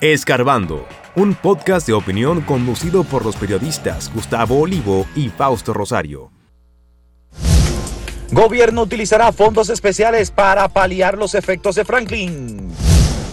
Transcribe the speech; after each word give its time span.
Escarbando, 0.00 0.86
un 1.16 1.34
podcast 1.34 1.84
de 1.88 1.92
opinión 1.92 2.40
conducido 2.42 3.02
por 3.02 3.24
los 3.24 3.34
periodistas 3.34 4.14
Gustavo 4.14 4.60
Olivo 4.60 5.08
y 5.16 5.28
Fausto 5.28 5.74
Rosario. 5.74 6.30
Gobierno 8.30 8.82
utilizará 8.82 9.32
fondos 9.32 9.70
especiales 9.70 10.30
para 10.30 10.68
paliar 10.68 11.18
los 11.18 11.34
efectos 11.34 11.74
de 11.74 11.84
Franklin. 11.84 12.72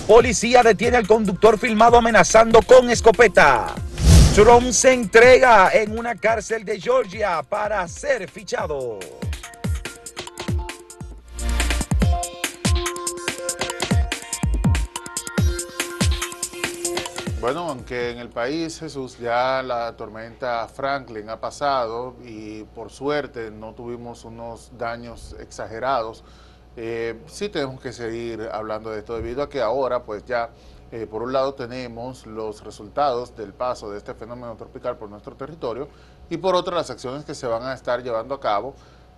Policía 0.08 0.64
detiene 0.64 0.98
al 0.98 1.06
conductor 1.06 1.60
filmado 1.60 2.00
amenazando 2.00 2.64
con 2.64 2.90
escopeta. 2.90 3.76
Trump 4.34 4.72
se 4.72 4.94
entrega 4.94 5.70
en 5.72 5.96
una 5.96 6.16
cárcel 6.16 6.66
de 6.66 6.82
Georgia 6.82 7.44
para 7.44 7.88
ser 7.88 8.28
fichado. 8.28 8.98
Bueno, 17.46 17.70
aunque 17.70 18.10
en 18.10 18.18
el 18.18 18.30
país, 18.30 18.80
Jesús, 18.80 19.20
ya 19.20 19.62
la 19.62 19.96
tormenta 19.96 20.68
Franklin 20.68 21.30
ha 21.30 21.40
pasado 21.40 22.16
y 22.24 22.64
por 22.64 22.90
suerte 22.90 23.52
no 23.52 23.76
tuvimos 23.76 24.26
unos 24.26 24.72
daños 24.76 25.36
exagerados, 25.40 26.24
eh, 26.76 27.22
sí 27.28 27.50
tenemos 27.50 27.80
que 27.80 27.94
seguir 27.94 28.50
hablando 28.52 28.90
de 28.90 28.98
esto 28.98 29.14
debido 29.14 29.44
a 29.44 29.50
que 29.50 29.62
ahora 29.62 30.02
pues 30.02 30.26
ya 30.26 30.50
eh, 30.92 31.06
por 31.06 31.22
un 31.22 31.34
lado 31.34 31.54
tenemos 31.54 32.26
los 32.26 32.64
resultados 32.64 33.36
del 33.36 33.54
paso 33.54 33.92
de 33.92 34.00
este 34.00 34.16
fenómeno 34.16 34.56
tropical 34.56 34.98
por 34.98 35.12
nuestro 35.12 35.36
territorio 35.36 35.88
y 36.32 36.38
por 36.38 36.56
otro 36.56 36.76
las 36.76 36.90
acciones 36.90 37.26
que 37.26 37.36
se 37.36 37.46
van 37.46 37.62
a 37.62 37.76
estar 37.76 38.02
llevando 38.02 38.34
a 38.34 38.40
cabo 38.40 38.74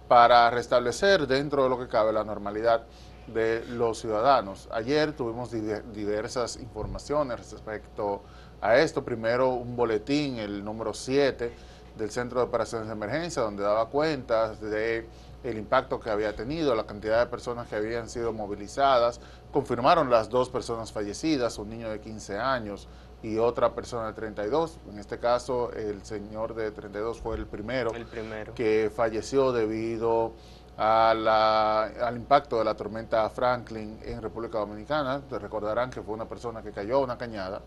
para 0.10 0.50
restablecer 0.50 1.28
dentro 1.28 1.64
de 1.64 1.70
lo 1.70 1.80
que 1.80 1.88
cabe 1.88 2.12
la 2.12 2.26
normalidad 2.26 2.84
de 3.28 3.66
los 3.70 4.00
ciudadanos. 4.00 4.68
Ayer 4.72 5.14
tuvimos 5.14 5.52
diversas 5.52 6.58
informaciones 6.58 7.52
respecto 7.52 8.24
a 8.62 8.78
esto. 8.78 9.04
Primero 9.04 9.50
un 9.50 9.76
boletín, 9.76 10.40
el 10.40 10.64
número 10.64 10.94
7 10.94 11.52
del 11.98 12.12
Centro 12.12 12.40
de 12.40 12.46
Operaciones 12.46 12.88
de 12.88 12.94
Emergencia, 12.94 13.42
donde 13.42 13.64
daba 13.64 13.90
cuenta 13.90 14.54
de 14.54 15.08
el 15.44 15.58
impacto 15.58 16.00
que 16.00 16.10
había 16.10 16.36
tenido, 16.36 16.76
la 16.76 16.86
cantidad 16.86 17.20
de 17.20 17.28
personas 17.28 17.68
que 17.68 17.76
habían 17.76 18.10
sido 18.10 18.34
movilizadas. 18.34 19.22
Confirmaron 19.52 20.10
las 20.10 20.30
dos 20.30 20.50
personas 20.50 20.92
fallecidas, 20.92 21.58
un 21.58 21.70
niño 21.70 21.90
de 21.90 22.00
15 22.00 22.38
años 22.38 22.88
y 23.24 23.38
otra 23.38 23.74
persona 23.74 24.08
de 24.08 24.14
32. 24.14 24.80
En 24.90 25.00
este 25.00 25.20
caso, 25.20 25.72
el 25.74 26.04
señor 26.04 26.54
de 26.54 26.72
32 26.72 27.20
fue 27.20 27.36
el 27.36 27.46
primero, 27.46 27.92
el 27.94 28.06
primero. 28.06 28.54
que 28.54 28.92
falleció 28.94 29.52
debido 29.52 30.34
al 30.78 32.16
impacto 32.16 32.60
de 32.60 32.66
la 32.66 32.76
tormenta 32.76 33.28
Franklin 33.30 34.00
en 34.04 34.22
República 34.22 34.60
Dominicana. 34.60 35.22
Te 35.28 35.40
recordarán 35.40 35.90
que 35.90 36.02
fue 36.02 36.14
una 36.14 36.26
persona 36.26 36.62
que 36.62 36.72
cayó 36.72 36.98
a 36.98 37.00
una 37.00 37.18
cañada 37.18 37.62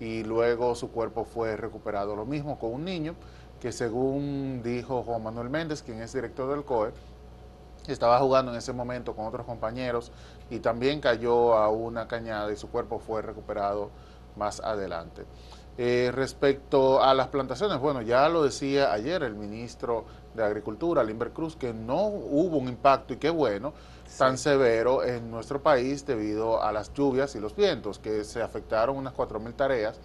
y 0.00 0.24
luego 0.24 0.74
su 0.74 0.90
cuerpo 0.90 1.24
fue 1.24 1.56
recuperado. 1.56 2.16
Lo 2.16 2.24
mismo 2.24 2.58
con 2.58 2.72
un 2.72 2.84
niño 2.84 3.14
que 3.60 3.70
según 3.72 4.62
dijo 4.62 5.02
Juan 5.02 5.22
Manuel 5.22 5.50
Méndez, 5.50 5.82
quien 5.82 6.00
es 6.02 6.12
director 6.12 6.50
del 6.50 6.64
COE, 6.64 6.92
estaba 7.86 8.18
jugando 8.18 8.50
en 8.50 8.58
ese 8.58 8.72
momento 8.72 9.14
con 9.14 9.26
otros 9.26 9.46
compañeros 9.46 10.10
y 10.50 10.60
también 10.60 11.00
cayó 11.00 11.54
a 11.54 11.68
una 11.68 12.08
cañada 12.08 12.50
y 12.50 12.56
su 12.56 12.70
cuerpo 12.70 12.98
fue 12.98 13.20
recuperado 13.22 13.90
más 14.36 14.60
adelante. 14.60 15.26
Eh, 15.76 16.10
respecto 16.14 17.02
a 17.02 17.14
las 17.14 17.28
plantaciones, 17.28 17.78
bueno, 17.80 18.00
ya 18.00 18.28
lo 18.28 18.44
decía 18.44 18.92
ayer 18.92 19.22
el 19.22 19.34
ministro 19.34 20.04
de 20.34 20.44
Agricultura, 20.44 21.02
Limber 21.02 21.30
Cruz, 21.30 21.56
que 21.56 21.72
no 21.72 22.06
hubo 22.06 22.58
un 22.58 22.68
impacto, 22.68 23.14
y 23.14 23.16
qué 23.16 23.30
bueno, 23.30 23.72
tan 24.18 24.36
severo 24.38 25.04
en 25.04 25.30
nuestro 25.30 25.62
país 25.62 26.04
debido 26.04 26.62
a 26.62 26.72
las 26.72 26.92
lluvias 26.92 27.34
y 27.36 27.40
los 27.40 27.56
vientos, 27.56 27.98
que 27.98 28.24
se 28.24 28.42
afectaron 28.42 28.96
unas 28.96 29.14
4.000 29.14 29.54
tareas, 29.54 30.00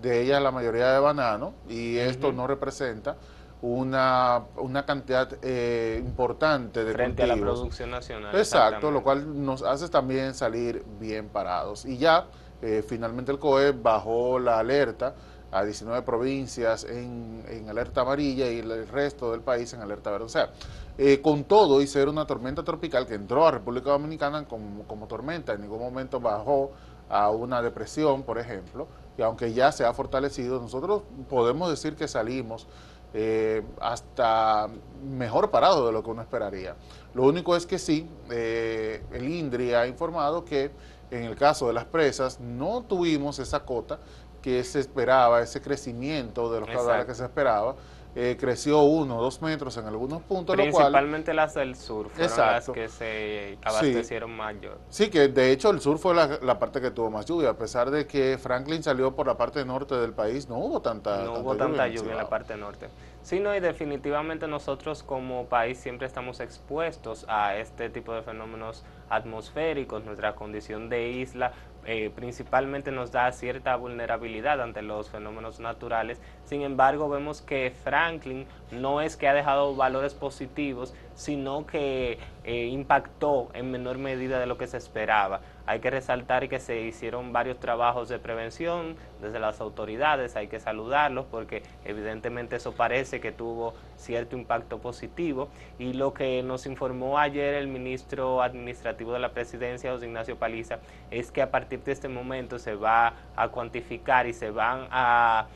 de 0.00 0.22
ellas 0.22 0.42
la 0.42 0.50
mayoría 0.50 0.92
de 0.92 1.00
banano, 1.00 1.54
y 1.68 1.96
esto 1.96 2.32
no 2.32 2.46
representa 2.46 3.16
una, 3.60 4.44
una 4.56 4.86
cantidad 4.86 5.28
eh, 5.42 6.00
importante 6.04 6.84
de 6.84 6.92
Frente 6.92 7.22
a 7.24 7.26
la 7.26 7.36
producción 7.36 7.90
nacional. 7.90 8.34
Exacto, 8.36 8.90
lo 8.90 9.02
cual 9.02 9.44
nos 9.44 9.62
hace 9.62 9.88
también 9.88 10.34
salir 10.34 10.84
bien 11.00 11.28
parados. 11.28 11.84
Y 11.84 11.98
ya 11.98 12.26
eh, 12.62 12.84
finalmente 12.86 13.32
el 13.32 13.38
COE 13.38 13.72
bajó 13.72 14.38
la 14.38 14.58
alerta 14.58 15.14
a 15.50 15.64
19 15.64 16.02
provincias 16.02 16.84
en, 16.84 17.66
alerta 17.68 18.02
amarilla 18.02 18.50
y 18.50 18.58
el 18.58 18.88
resto 18.88 19.32
del 19.32 19.40
país 19.40 19.72
en 19.72 19.80
alerta 19.80 20.10
verde. 20.10 20.24
O 20.24 20.28
sea, 20.28 20.50
eh, 20.98 21.20
con 21.20 21.44
todo 21.44 21.80
y 21.80 21.86
ser 21.86 22.08
una 22.08 22.26
tormenta 22.26 22.62
tropical 22.62 23.06
que 23.06 23.14
entró 23.14 23.46
a 23.46 23.50
República 23.50 23.90
Dominicana 23.90 24.44
como, 24.46 24.84
como, 24.84 25.06
tormenta, 25.06 25.54
en 25.54 25.62
ningún 25.62 25.80
momento 25.80 26.20
bajó 26.20 26.72
a 27.08 27.30
una 27.30 27.62
depresión, 27.62 28.22
por 28.22 28.38
ejemplo, 28.38 28.86
y 29.16 29.22
aunque 29.22 29.52
ya 29.52 29.72
se 29.72 29.84
ha 29.84 29.94
fortalecido, 29.94 30.60
nosotros 30.60 31.02
podemos 31.28 31.70
decir 31.70 31.96
que 31.96 32.06
salimos 32.06 32.66
eh, 33.14 33.62
hasta 33.80 34.68
mejor 35.02 35.50
parado 35.50 35.86
de 35.86 35.92
lo 35.92 36.02
que 36.02 36.10
uno 36.10 36.20
esperaría. 36.20 36.76
Lo 37.14 37.22
único 37.22 37.56
es 37.56 37.64
que 37.64 37.78
sí, 37.78 38.06
el 38.28 39.28
INDRI 39.28 39.72
ha 39.72 39.86
informado 39.86 40.44
que 40.44 40.70
en 41.10 41.24
el 41.24 41.36
caso 41.36 41.66
de 41.68 41.72
las 41.72 41.86
presas, 41.86 42.40
no 42.40 42.82
tuvimos 42.82 43.38
esa 43.38 43.64
cota 43.64 43.98
que 44.42 44.62
se 44.64 44.80
esperaba, 44.80 45.42
ese 45.42 45.60
crecimiento 45.60 46.52
de 46.52 46.60
los 46.60 46.68
caudales 46.68 47.06
que 47.06 47.14
se 47.14 47.24
esperaba. 47.24 47.76
Eh, 48.20 48.36
creció 48.36 48.82
uno 48.82 49.18
o 49.18 49.22
dos 49.22 49.40
metros 49.42 49.76
en 49.76 49.86
algunos 49.86 50.22
puntos. 50.22 50.56
Principalmente 50.56 51.34
las 51.34 51.54
del 51.54 51.76
sur 51.76 52.08
fueron 52.08 52.36
las 52.36 52.68
que 52.68 52.88
se 52.88 53.58
abastecieron 53.62 54.34
mayor. 54.34 54.78
Sí, 54.88 55.08
que 55.08 55.28
de 55.28 55.52
hecho 55.52 55.70
el 55.70 55.80
sur 55.80 55.98
fue 55.98 56.14
la, 56.14 56.58
parte 56.58 56.80
que 56.80 56.90
tuvo 56.90 57.10
más 57.10 57.26
lluvia, 57.26 57.50
a 57.50 57.56
pesar 57.56 57.92
de 57.92 58.08
que 58.08 58.36
Franklin 58.36 58.82
salió 58.82 59.14
por 59.14 59.28
la 59.28 59.36
parte 59.36 59.64
norte 59.64 59.94
del 59.94 60.14
país, 60.14 60.48
no 60.48 60.56
hubo 60.56 60.80
tanta, 60.80 61.22
no 61.22 61.34
hubo 61.34 61.56
tanta 61.56 61.86
lluvia 61.86 62.12
en 62.12 62.18
la 62.18 62.28
parte 62.28 62.56
norte. 62.56 62.88
Sí, 63.22 63.40
no, 63.40 63.54
y 63.54 63.60
definitivamente 63.60 64.48
nosotros 64.48 65.02
como 65.02 65.46
país 65.46 65.78
siempre 65.78 66.06
estamos 66.06 66.40
expuestos 66.40 67.26
a 67.28 67.56
este 67.56 67.90
tipo 67.90 68.14
de 68.14 68.22
fenómenos 68.22 68.84
atmosféricos, 69.10 70.04
nuestra 70.04 70.34
condición 70.34 70.88
de 70.88 71.10
isla 71.10 71.52
eh, 71.90 72.10
principalmente 72.10 72.92
nos 72.92 73.12
da 73.12 73.32
cierta 73.32 73.74
vulnerabilidad 73.74 74.60
ante 74.60 74.82
los 74.82 75.08
fenómenos 75.08 75.58
naturales. 75.58 76.20
Sin 76.48 76.62
embargo, 76.62 77.10
vemos 77.10 77.42
que 77.42 77.74
Franklin 77.84 78.46
no 78.70 79.02
es 79.02 79.18
que 79.18 79.28
ha 79.28 79.34
dejado 79.34 79.76
valores 79.76 80.14
positivos, 80.14 80.94
sino 81.14 81.66
que 81.66 82.18
eh, 82.44 82.66
impactó 82.66 83.48
en 83.52 83.70
menor 83.70 83.98
medida 83.98 84.38
de 84.38 84.46
lo 84.46 84.56
que 84.56 84.66
se 84.66 84.78
esperaba. 84.78 85.40
Hay 85.66 85.80
que 85.80 85.90
resaltar 85.90 86.48
que 86.48 86.58
se 86.58 86.80
hicieron 86.80 87.34
varios 87.34 87.60
trabajos 87.60 88.08
de 88.08 88.18
prevención 88.18 88.96
desde 89.20 89.38
las 89.38 89.60
autoridades, 89.60 90.36
hay 90.36 90.48
que 90.48 90.58
saludarlos 90.60 91.26
porque 91.26 91.62
evidentemente 91.84 92.56
eso 92.56 92.72
parece 92.72 93.20
que 93.20 93.32
tuvo 93.32 93.74
cierto 93.96 94.34
impacto 94.34 94.78
positivo 94.78 95.48
y 95.78 95.92
lo 95.92 96.14
que 96.14 96.42
nos 96.42 96.64
informó 96.64 97.18
ayer 97.18 97.54
el 97.54 97.68
ministro 97.68 98.40
administrativo 98.40 99.12
de 99.12 99.18
la 99.18 99.32
presidencia, 99.32 99.92
José 99.92 100.06
Ignacio 100.06 100.36
Paliza, 100.38 100.78
es 101.10 101.30
que 101.30 101.42
a 101.42 101.50
partir 101.50 101.82
de 101.82 101.92
este 101.92 102.08
momento 102.08 102.58
se 102.58 102.74
va 102.74 103.12
a 103.36 103.48
cuantificar 103.48 104.26
y 104.26 104.32
se 104.32 104.50
van 104.50 104.86
a 104.90 105.48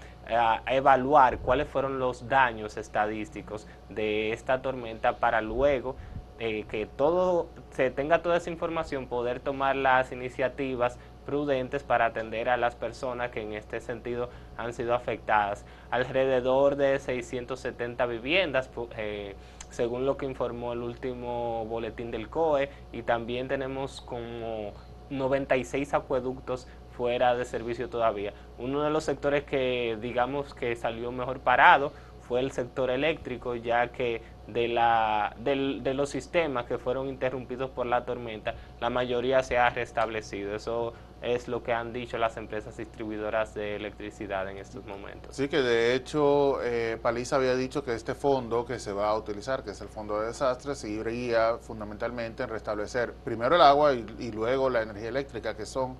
evaluar 0.66 1.38
cuáles 1.38 1.68
fueron 1.68 1.98
los 1.98 2.28
daños 2.28 2.76
estadísticos 2.76 3.66
de 3.88 4.32
esta 4.32 4.62
tormenta 4.62 5.18
para 5.18 5.40
luego 5.40 5.96
eh, 6.38 6.64
que 6.68 6.86
todo 6.86 7.48
se 7.70 7.90
tenga 7.90 8.20
toda 8.22 8.36
esa 8.36 8.50
información, 8.50 9.06
poder 9.06 9.38
tomar 9.38 9.76
las 9.76 10.10
iniciativas 10.10 10.98
prudentes 11.24 11.84
para 11.84 12.06
atender 12.06 12.48
a 12.48 12.56
las 12.56 12.74
personas 12.74 13.30
que 13.30 13.42
en 13.42 13.52
este 13.52 13.80
sentido 13.80 14.28
han 14.56 14.72
sido 14.72 14.94
afectadas. 14.94 15.64
Alrededor 15.90 16.74
de 16.74 16.98
670 16.98 18.06
viviendas, 18.06 18.70
eh, 18.96 19.36
según 19.70 20.04
lo 20.04 20.16
que 20.16 20.26
informó 20.26 20.72
el 20.72 20.82
último 20.82 21.64
boletín 21.66 22.10
del 22.10 22.28
COE, 22.28 22.70
y 22.90 23.02
también 23.02 23.46
tenemos 23.46 24.00
como 24.00 24.72
96 25.10 25.94
acueductos 25.94 26.66
fuera 26.92 27.34
de 27.34 27.44
servicio 27.44 27.88
todavía. 27.88 28.32
Uno 28.58 28.82
de 28.82 28.90
los 28.90 29.04
sectores 29.04 29.44
que 29.44 29.98
digamos 30.00 30.54
que 30.54 30.76
salió 30.76 31.10
mejor 31.12 31.40
parado 31.40 31.92
fue 32.22 32.40
el 32.40 32.52
sector 32.52 32.90
eléctrico, 32.90 33.56
ya 33.56 33.88
que 33.88 34.22
de, 34.46 34.68
la, 34.68 35.34
de 35.38 35.94
los 35.94 36.10
sistemas 36.10 36.66
que 36.66 36.78
fueron 36.78 37.08
interrumpidos 37.08 37.70
por 37.70 37.86
la 37.86 38.04
tormenta, 38.04 38.54
la 38.80 38.90
mayoría 38.90 39.42
se 39.42 39.58
ha 39.58 39.68
restablecido. 39.70 40.54
Eso 40.54 40.92
es 41.20 41.46
lo 41.46 41.62
que 41.62 41.72
han 41.72 41.92
dicho 41.92 42.18
las 42.18 42.36
empresas 42.36 42.76
distribuidoras 42.76 43.54
de 43.54 43.76
electricidad 43.76 44.48
en 44.48 44.58
estos 44.58 44.84
momentos. 44.84 45.36
Sí, 45.36 45.48
que 45.48 45.58
de 45.62 45.94
hecho 45.94 46.62
eh, 46.62 46.98
Paliza 47.00 47.36
había 47.36 47.54
dicho 47.54 47.84
que 47.84 47.94
este 47.94 48.14
fondo 48.14 48.64
que 48.64 48.78
se 48.78 48.92
va 48.92 49.10
a 49.10 49.16
utilizar, 49.16 49.62
que 49.62 49.70
es 49.70 49.80
el 49.80 49.88
fondo 49.88 50.20
de 50.20 50.28
desastres, 50.28 50.82
iría 50.84 51.58
fundamentalmente 51.58 52.42
en 52.42 52.48
restablecer 52.48 53.14
primero 53.24 53.54
el 53.54 53.62
agua 53.62 53.92
y 53.92 54.32
luego 54.32 54.70
la 54.70 54.82
energía 54.82 55.08
eléctrica, 55.08 55.56
que 55.56 55.66
son 55.66 55.96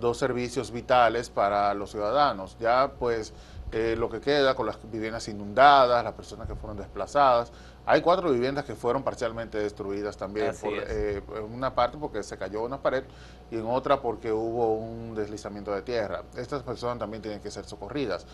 dos 0.00 0.18
servicios 0.18 0.70
vitales 0.70 1.30
para 1.30 1.72
los 1.74 1.90
ciudadanos. 1.90 2.56
Ya 2.58 2.92
pues 2.98 3.32
eh, 3.72 3.96
lo 3.98 4.08
que 4.08 4.20
queda 4.20 4.54
con 4.54 4.66
las 4.66 4.78
viviendas 4.90 5.26
inundadas, 5.28 6.04
las 6.04 6.12
personas 6.14 6.46
que 6.46 6.54
fueron 6.54 6.76
desplazadas. 6.76 7.50
Hay 7.86 8.00
cuatro 8.00 8.30
viviendas 8.30 8.64
que 8.64 8.74
fueron 8.74 9.02
parcialmente 9.02 9.58
destruidas 9.58 10.16
también, 10.16 10.54
por, 10.58 10.72
eh, 10.72 11.22
en 11.36 11.52
una 11.52 11.74
parte 11.74 11.98
porque 11.98 12.22
se 12.22 12.38
cayó 12.38 12.62
una 12.62 12.80
pared 12.80 13.04
y 13.50 13.56
en 13.56 13.66
otra 13.66 14.00
porque 14.00 14.32
hubo 14.32 14.74
un 14.74 15.14
deslizamiento 15.14 15.74
de 15.74 15.82
tierra. 15.82 16.22
Estas 16.36 16.62
personas 16.62 16.98
también 16.98 17.20
tienen 17.22 17.40
que 17.40 17.50
ser 17.50 17.64
socorridas. 17.64 18.26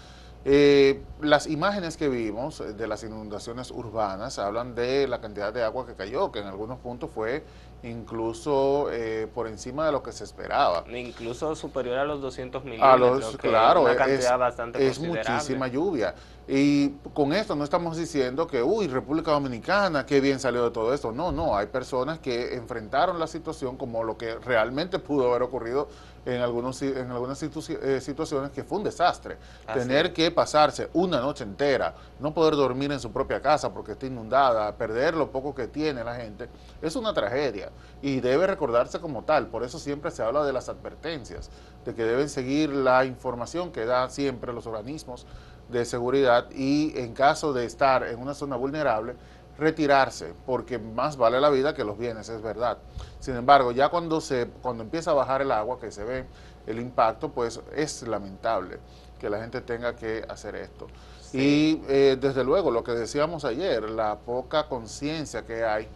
Eh, 0.45 1.03
las 1.21 1.47
imágenes 1.47 1.99
que 1.99 2.09
vimos 2.09 2.63
de 2.77 2.87
las 2.87 3.05
inundaciones 3.05 3.71
urbanas 3.71 4.39
hablan 4.39 4.75
de 4.75 5.07
la 5.07 5.21
cantidad 5.21 5.53
de 5.53 5.63
agua 5.63 5.87
que 5.87 5.95
cayó, 5.95 6.33
que 6.33 6.39
en 6.39 6.47
algunos 6.47 6.79
puntos 6.79 7.11
fue 7.11 7.45
incluso 7.83 8.89
eh, 8.91 9.27
por 9.35 9.47
encima 9.47 9.87
de 9.87 9.93
lo 9.93 10.03
que 10.03 10.13
se 10.13 10.25
esperaba. 10.25 10.85
Incluso 10.91 11.55
superior 11.55 11.99
a 11.99 12.05
los 12.05 12.21
200 12.21 12.65
milímetros. 12.65 13.37
claro, 13.37 13.83
una 13.83 13.97
cantidad 13.97 14.35
es, 14.35 14.39
bastante 14.39 14.87
es 14.87 14.99
muchísima 14.99 15.69
lluvia. 15.69 16.15
Y 16.49 16.91
con 17.15 17.33
esto 17.33 17.55
no 17.55 17.63
estamos 17.63 17.97
diciendo 17.97 18.47
que, 18.47 18.63
uy, 18.63 18.89
República 18.89 19.31
Dominicana, 19.31 20.05
qué 20.05 20.21
bien 20.21 20.41
salió 20.41 20.65
de 20.65 20.71
todo 20.71 20.93
esto. 20.93 21.13
No, 21.13 21.31
no, 21.33 21.57
hay 21.57 21.67
personas 21.67 22.19
que 22.19 22.55
enfrentaron 22.55 23.19
la 23.19 23.27
situación 23.27 23.77
como 23.77 24.03
lo 24.03 24.19
que 24.19 24.35
realmente 24.37 24.99
pudo 24.99 25.31
haber 25.31 25.43
ocurrido 25.43 25.89
en, 26.25 26.41
algunos, 26.41 26.81
en 26.83 27.11
algunas 27.11 27.43
eh, 27.43 28.01
situaciones 28.01 28.51
que 28.51 28.65
fue 28.65 28.79
un 28.79 28.85
desastre. 28.85 29.39
Tener 29.73 30.13
que 30.13 30.31
pasarse 30.31 30.91
una 30.93 31.21
noche 31.21 31.45
entera, 31.45 31.95
no 32.19 32.35
poder 32.35 32.57
dormir 32.57 32.93
en 32.93 33.01
su 33.01 33.11
propia 33.11 33.41
casa 33.41 33.73
porque 33.73 33.93
está 33.93 34.07
inundada, 34.07 34.75
perder 34.77 35.15
lo 35.15 35.31
poco 35.31 35.55
que 35.55 35.69
tiene 35.69 36.05
la 36.05 36.17
gente, 36.17 36.49
es 36.83 36.97
una 36.97 37.13
tragedia 37.15 37.71
y 38.03 38.21
debe 38.21 38.47
recordarse 38.47 39.01
como 39.01 39.23
tal. 39.23 39.47
Por 39.49 39.65
eso 39.65 39.79
siempre 39.79 40.11
se 40.11 40.23
habla 40.23 40.45
de 40.45 40.53
las 40.53 40.69
advertencias, 40.69 41.51
de 41.85 41.95
que 41.95 42.05
deben 42.05 42.29
seguir 42.29 42.71
la 42.71 43.05
información 43.05 43.73
que 43.73 43.87
dan 43.87 44.11
siempre 44.11 44.53
los 44.53 44.67
organismos 44.67 45.27
de 45.71 45.85
seguridad 45.85 46.51
y 46.51 46.99
en 46.99 47.15
caso 47.15 47.53
de 47.53 47.65
estar 47.65 48.03
en 48.03 48.19
una 48.19 48.35
zona 48.35 48.57
vulnerable, 48.57 49.15
retirarse, 49.61 50.33
porque 50.47 50.79
más 50.79 51.17
vale 51.17 51.41
la 51.41 51.51
vida 51.51 51.75
que 51.75 51.85
los 51.85 51.99
bienes, 51.99 52.29
es 52.31 52.43
verdad. 52.43 52.79
Sin 53.21 53.37
embargo, 53.37 53.73
ya 53.73 53.91
cuando, 53.91 54.21
se, 54.21 54.49
cuando 54.63 54.83
empieza 54.83 55.11
a 55.11 55.15
bajar 55.15 55.43
el 55.43 55.53
agua, 55.53 55.79
que 55.79 55.93
se 55.93 56.03
ve 56.03 56.25
el 56.67 56.81
impacto, 56.81 57.31
pues 57.31 57.61
es 57.77 58.03
lamentable 58.09 58.79
que 59.19 59.29
la 59.29 59.39
gente 59.39 59.61
tenga 59.61 59.95
que 59.95 60.25
hacer 60.29 60.57
esto. 60.57 60.87
Y 61.33 61.83
eh, 61.89 62.17
desde 62.21 62.43
luego, 62.43 62.71
lo 62.71 62.83
que 62.83 62.93
decíamos 62.93 63.45
ayer, 63.45 63.89
la 63.89 64.19
poca 64.19 64.67
conciencia 64.67 65.47
que 65.47 65.63
hay 65.63 65.87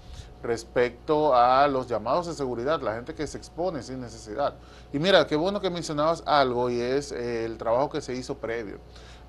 respecto 0.43 1.35
a 1.35 1.67
los 1.67 1.89
llamados 1.89 2.27
de 2.27 2.35
seguridad, 2.35 2.83
la 2.83 2.95
gente 2.95 3.15
que 3.15 3.27
se 3.27 3.39
expone 3.39 3.83
sin 3.83 4.01
necesidad. 4.01 4.55
Y 4.93 4.99
mira, 4.99 5.27
qué 5.27 5.37
bueno 5.37 5.61
que 5.61 5.71
mencionabas 5.71 6.23
algo 6.27 6.69
y 6.69 6.81
es 6.81 7.13
eh, 7.13 7.47
el 7.47 7.57
trabajo 7.57 7.89
que 7.89 8.03
se 8.03 8.15
hizo 8.15 8.37
previo. 8.37 8.79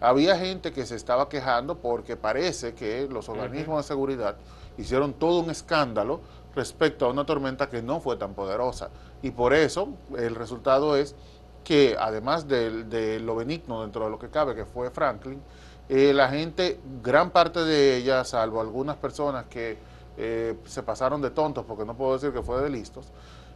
Había 0.01 0.38
gente 0.38 0.71
que 0.71 0.86
se 0.86 0.95
estaba 0.95 1.30
quejando 1.30 1.77
porque 1.77 2.18
parece 2.18 2.74
que 2.74 3.07
los 3.09 3.30
organismos 3.30 3.77
de 3.77 3.88
seguridad 3.88 4.36
hicieron 4.77 5.13
todo 5.13 5.39
un 5.39 5.50
escándalo 5.50 6.21
respecto 6.53 7.06
a 7.06 7.09
una 7.09 7.25
tormenta 7.25 7.69
que 7.69 7.81
no 7.81 8.00
fue 8.00 8.18
tan 8.18 8.33
poderosa. 8.33 8.89
Y 9.21 9.31
por 9.31 9.53
eso 9.53 9.89
el 10.18 10.36
resultado 10.36 10.95
es 10.95 11.15
que 11.63 11.95
además 12.00 12.47
de, 12.47 13.19
lo 13.21 13.36
benigno 13.36 13.81
dentro 13.81 14.06
de 14.06 14.12
lo 14.12 14.19
que 14.19 14.30
cabe, 14.30 14.56
que 14.56 14.65
fue 14.65 14.89
Franklin, 14.92 15.42
eh, 15.89 16.13
la 16.13 16.30
gente, 16.30 16.80
gran 17.01 17.31
parte 17.31 17.59
de 17.62 17.97
ella, 17.97 18.24
salvo 18.24 18.62
algunas 18.62 18.95
personas 18.97 19.45
que 19.45 19.77
eh, 20.18 20.57
se 20.65 20.83
pasaron 20.83 21.21
de 21.21 21.31
tontos, 21.31 21.65
porque 21.65 21.86
no 21.86 21.95
puedo 21.95 22.13
decir 22.13 22.31
que 22.31 22.42
fue 22.42 22.62
de 22.62 22.69
listos, 22.69 23.07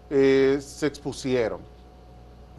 eh, 0.10 0.58
se 0.62 0.88
expusieron. 0.88 1.62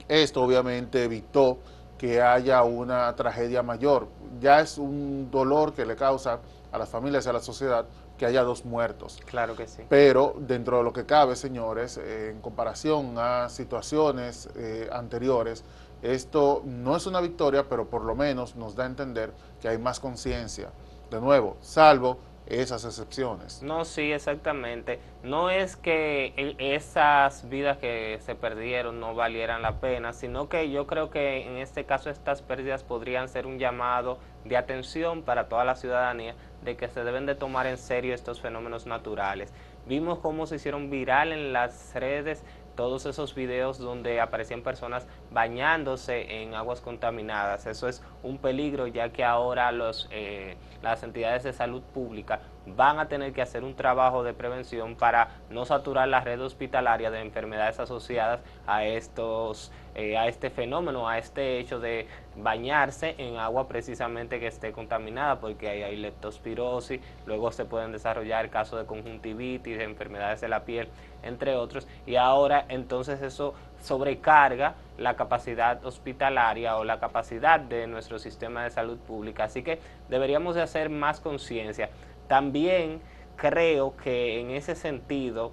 Esto 0.09 0.43
obviamente 0.43 1.05
evitó 1.05 1.59
que 2.01 2.23
haya 2.23 2.63
una 2.63 3.15
tragedia 3.15 3.63
mayor. 3.63 4.09
Ya 4.41 4.61
es 4.61 4.79
un 4.79 5.31
dolor 5.31 5.75
que 5.75 5.85
le 5.85 5.97
causa 5.97 6.41
a 6.73 6.79
las 6.79 6.89
familias 6.89 7.27
y 7.27 7.29
a 7.29 7.35
la 7.35 7.41
sociedad 7.41 7.85
que 8.17 8.25
haya 8.25 8.43
dos 8.43 8.65
muertos. 8.65 9.21
Claro 9.27 9.55
que 9.55 9.69
sí. 9.69 9.83
Pero 9.87 10.35
dentro 10.39 10.79
de 10.79 10.85
lo 10.85 10.95
que 10.95 11.05
cabe, 11.05 11.37
señores, 11.37 11.99
en 11.99 12.41
comparación 12.41 13.17
a 13.19 13.51
situaciones 13.51 14.49
anteriores, 14.91 15.63
esto 16.01 16.63
no 16.65 16.97
es 16.97 17.05
una 17.05 17.21
victoria, 17.21 17.69
pero 17.69 17.91
por 17.91 18.03
lo 18.03 18.15
menos 18.15 18.57
nos 18.57 18.75
da 18.75 18.85
a 18.85 18.87
entender 18.87 19.35
que 19.61 19.69
hay 19.69 19.77
más 19.77 20.01
conciencia. 20.01 20.71
De 21.11 21.21
nuevo, 21.21 21.59
salvo 21.61 22.17
esas 22.51 22.85
excepciones. 22.85 23.63
No, 23.63 23.85
sí, 23.85 24.13
exactamente. 24.13 25.01
No 25.23 25.51
es 25.51 25.77
que 25.77 26.55
esas 26.59 27.49
vidas 27.49 27.79
que 27.79 28.19
se 28.21 28.35
perdieron 28.35 28.99
no 28.99 29.15
valieran 29.15 29.63
la 29.63 29.81
pena, 29.81 30.13
sino 30.13 30.49
que 30.49 30.71
yo 30.71 30.87
creo 30.87 31.11
que 31.11 31.47
en 31.47 31.57
este 31.59 31.85
caso 31.85 32.11
estas 32.11 32.43
pérdidas 32.43 32.83
podrían 32.83 33.29
ser 33.29 33.47
un 33.47 33.59
llamado 33.59 34.19
de 34.45 34.57
atención 34.57 35.23
para 35.23 35.49
toda 35.49 35.65
la 35.65 35.77
ciudadanía 35.77 36.35
de 36.63 36.77
que 36.77 36.89
se 36.89 37.05
deben 37.05 37.27
de 37.27 37.35
tomar 37.35 37.67
en 37.67 37.79
serio 37.79 38.15
estos 38.15 38.41
fenómenos 38.41 38.87
naturales. 38.87 39.53
Vimos 39.87 40.19
cómo 40.19 40.47
se 40.47 40.57
hicieron 40.57 40.91
viral 40.91 41.33
en 41.33 41.53
las 41.53 41.95
redes 41.95 42.45
todos 42.81 43.05
esos 43.05 43.35
videos 43.35 43.79
donde 43.79 44.23
aparecían 44.23 44.63
personas 44.63 45.07
bañándose 45.31 46.41
en 46.41 46.55
aguas 46.55 46.81
contaminadas. 46.81 47.67
Eso 47.67 47.89
es 47.89 48.03
un 48.23 48.39
peligro 48.39 48.87
ya 48.87 49.11
que 49.11 49.23
ahora 49.23 49.71
los, 49.71 50.09
eh, 50.11 50.57
las 50.81 51.03
entidades 51.03 51.43
de 51.43 51.53
salud 51.53 51.83
pública 51.83 52.41
van 52.67 52.99
a 52.99 53.09
tener 53.09 53.33
que 53.33 53.43
hacer 53.43 53.65
un 53.65 53.75
trabajo 53.75 54.23
de 54.23 54.35
prevención 54.35 54.95
para 54.97 55.29
no 55.51 55.65
saturar 55.65 56.09
la 56.09 56.21
red 56.21 56.41
hospitalaria 56.41 57.11
de 57.11 57.21
enfermedades 57.21 57.81
asociadas 57.81 58.41
a 58.67 58.85
estos 58.85 59.73
eh, 59.97 60.17
a 60.17 60.29
este 60.29 60.51
fenómeno, 60.51 61.09
a 61.09 61.19
este 61.19 61.59
hecho 61.59 61.81
de 61.81 62.07
bañarse 62.37 63.17
en 63.19 63.39
agua 63.39 63.67
precisamente 63.67 64.39
que 64.39 64.47
esté 64.47 64.71
contaminada, 64.71 65.41
porque 65.41 65.69
hay, 65.69 65.83
hay 65.83 65.97
leptospirosis, 65.97 67.01
luego 67.27 67.51
se 67.51 67.65
pueden 67.65 67.91
desarrollar 67.91 68.51
casos 68.51 68.79
de 68.79 68.87
conjuntivitis, 68.87 69.79
de 69.79 69.83
enfermedades 69.83 70.41
de 70.41 70.49
la 70.49 70.65
piel, 70.65 70.89
entre 71.25 71.57
otros, 71.57 71.89
y 72.07 72.15
ahora 72.15 72.67
entonces 72.69 73.21
eso 73.21 73.55
sobrecarga 73.83 74.75
la 74.97 75.17
capacidad 75.17 75.85
hospitalaria 75.85 76.77
o 76.77 76.85
la 76.85 77.01
capacidad 77.01 77.59
de 77.59 77.87
nuestro 77.87 78.19
sistema 78.19 78.63
de 78.63 78.71
salud 78.71 78.99
pública. 78.99 79.45
Así 79.45 79.63
que 79.63 79.81
deberíamos 80.09 80.55
de 80.55 80.63
hacer 80.63 80.89
más 80.89 81.21
conciencia. 81.21 81.91
También 82.31 83.01
creo 83.35 83.97
que 83.97 84.39
en 84.39 84.53
ese 84.53 84.77
sentido 84.77 85.51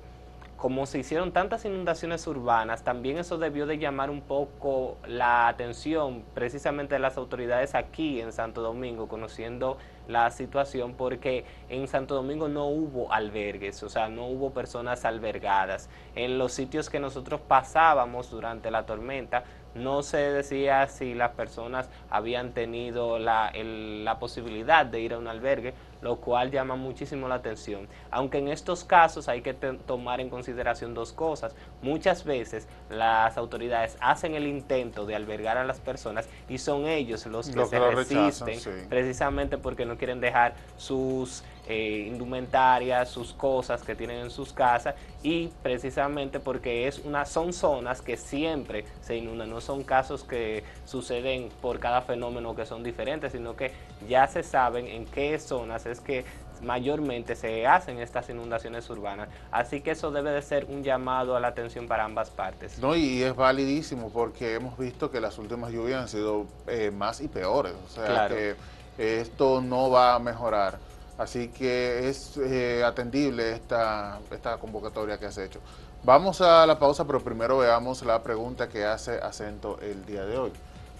como 0.57 0.88
se 0.88 0.97
hicieron 0.97 1.31
tantas 1.31 1.65
inundaciones 1.65 2.25
urbanas, 2.25 2.83
también 2.83 3.19
eso 3.19 3.38
debió 3.38 3.68
de 3.68 3.77
llamar 3.77 4.09
un 4.09 4.21
poco 4.21 4.97
la 5.07 5.47
atención 5.47 6.24
precisamente 6.33 6.95
de 6.95 7.00
las 7.00 7.15
autoridades 7.18 7.75
aquí 7.75 8.19
en 8.21 8.31
Santo 8.31 8.62
Domingo, 8.62 9.07
conociendo 9.07 9.77
la 10.07 10.31
situación, 10.31 10.95
porque 10.95 11.45
en 11.69 11.88
Santo 11.88 12.15
Domingo 12.15 12.47
no 12.47 12.65
hubo 12.68 13.13
albergues, 13.13 13.83
o 13.83 13.89
sea, 13.89 14.09
no 14.09 14.25
hubo 14.25 14.51
personas 14.51 15.06
albergadas. 15.06 15.89
En 16.15 16.39
los 16.39 16.53
sitios 16.53 16.89
que 16.89 17.00
nosotros 17.00 17.39
pasábamos 17.39 18.31
durante 18.31 18.71
la 18.71 18.88
tormenta, 18.88 19.44
no 19.75 20.01
se 20.01 20.18
decía 20.18 20.88
si 20.88 21.13
las 21.13 21.31
personas 21.31 21.89
habían 22.09 22.53
tenido 22.53 23.19
la, 23.19 23.51
la 23.53 24.17
posibilidad 24.17 24.88
de 24.88 25.01
ir 25.01 25.13
a 25.13 25.19
un 25.19 25.27
albergue, 25.27 25.75
lo 26.01 26.18
cual 26.18 26.51
llama 26.51 26.75
muchísimo 26.75 27.27
la 27.27 27.36
atención. 27.36 27.88
Aunque 28.12 28.38
en 28.38 28.48
estos 28.48 28.84
casos 28.84 29.27
hay 29.27 29.42
que 29.42 29.54
tomar 29.54 30.22
en 30.22 30.30
consideración 30.30 30.94
dos 30.94 31.13
cosas. 31.13 31.56
Muchas 31.82 32.24
veces 32.24 32.68
las 32.89 33.38
autoridades 33.38 33.98
hacen 34.00 34.36
el 34.36 34.48
intento 34.48 35.06
de 35.06 35.16
albergar 35.16 35.58
a 35.58 35.63
las 35.63 35.80
personas 35.80 36.30
y 36.50 36.58
son 36.58 36.88
ellos 36.88 37.25
los 37.25 37.50
que 37.50 37.66
se 37.66 37.80
resisten, 37.80 38.88
precisamente 38.89 39.58
porque 39.58 39.86
no 39.86 39.98
quieren 39.98 40.20
dejar 40.20 40.56
sus 40.77 41.44
eh, 41.67 42.05
indumentarias, 42.07 43.09
sus 43.09 43.33
cosas 43.33 43.83
que 43.83 43.95
tienen 43.95 44.19
en 44.19 44.29
sus 44.29 44.53
casas 44.53 44.95
y 45.24 45.50
precisamente 45.62 46.39
porque 46.39 46.88
es 46.88 47.00
una, 47.00 47.25
son 47.25 47.53
zonas 47.53 48.01
que 48.01 48.17
siempre 48.17 48.86
se 49.01 49.17
inundan, 49.17 49.50
no 49.50 49.62
son 49.62 49.83
casos 49.83 50.24
que 50.24 50.63
suceden 50.86 51.50
por 51.62 51.79
cada 51.79 52.01
fenómeno 52.01 52.55
que 52.55 52.65
son 52.65 52.83
diferentes, 52.83 53.31
sino 53.31 53.55
que 53.55 53.71
ya 54.07 54.27
se 54.27 54.43
saben 54.43 54.88
en 54.88 55.05
qué 55.05 55.38
zonas 55.39 55.86
es 55.86 56.00
que 56.00 56.25
mayormente 56.62 57.36
se 57.36 57.67
hacen 57.67 58.00
estas 58.00 58.29
inundaciones 58.29 58.89
urbanas. 58.89 59.29
Así 59.51 59.81
que 59.81 59.91
eso 59.91 60.12
debe 60.12 60.31
de 60.31 60.41
ser 60.41 60.65
un 60.65 60.83
llamado 60.83 61.36
a 61.36 61.39
la 61.39 61.50
atención 61.50 61.88
para 61.88 62.05
ambas 62.05 62.29
partes. 62.29 62.79
No, 62.79 62.95
y 62.95 63.24
es 63.24 63.36
validísimo 63.36 64.09
porque 64.12 64.55
hemos 64.55 64.77
visto 64.77 65.12
que 65.12 65.19
las 65.19 65.38
últimas 65.38 65.71
lluvias 65.71 66.01
han 66.01 66.07
sido 66.07 66.45
eh, 66.67 66.91
más 66.91 67.21
y 67.21 67.27
peores. 67.27 67.74
O 67.86 67.89
sea 67.89 68.27
que 68.27 68.55
esto 68.97 69.62
no 69.62 69.89
va 69.89 70.15
a 70.15 70.19
mejorar. 70.19 70.79
Así 71.17 71.47
que 71.50 72.09
es 72.09 72.38
eh, 72.38 72.83
atendible 72.83 73.51
esta, 73.51 74.19
esta 74.31 74.57
convocatoria 74.57 75.17
que 75.17 75.25
has 75.25 75.38
hecho. 75.38 75.59
Vamos 76.03 76.41
a 76.41 76.65
la 76.65 76.77
pausa, 76.77 77.05
pero 77.05 77.21
primero 77.21 77.57
veamos 77.57 78.03
la 78.03 78.21
pregunta 78.21 78.69
que 78.69 78.86
hace 78.86 79.17
acento 79.17 79.79
el 79.81 80.05
día 80.05 80.25
de 80.25 80.38
hoy. 80.38 80.51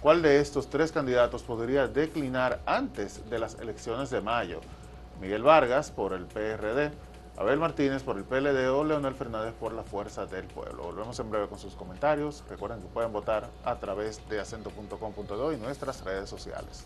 ¿Cuál 0.02 0.22
de 0.22 0.40
estos 0.40 0.70
tres 0.70 0.92
candidatos 0.92 1.44
podría 1.44 1.88
declinar 1.88 2.60
antes 2.66 3.30
de 3.30 3.40
las 3.40 3.56
elecciones 3.56 4.10
de 4.10 4.22
mayo? 4.22 4.62
Miguel 5.20 5.44
Vargas 5.44 5.92
por 5.92 6.14
el 6.14 6.26
PRD, 6.26 6.92
Abel 7.38 7.60
Martínez 7.60 8.04
por 8.04 8.18
el 8.18 8.24
PLD 8.24 8.70
o 8.70 8.84
Leonel 8.84 9.14
Fernández 9.14 9.54
por 9.60 9.74
la 9.74 9.84
Fuerza 9.84 10.26
del 10.26 10.46
Pueblo. 10.46 10.84
Volvemos 10.84 11.20
en 11.20 11.30
breve 11.30 11.48
con 11.48 11.60
sus 11.60 11.76
comentarios. 11.76 12.44
Recuerden 12.50 12.82
que 12.82 12.88
pueden 12.88 13.12
votar 13.12 13.50
a 13.64 13.76
través 13.76 14.28
de 14.30 14.40
acento.com.do 14.40 15.54
y 15.54 15.58
nuestras 15.58 16.04
redes 16.04 16.30
sociales. 16.30 16.86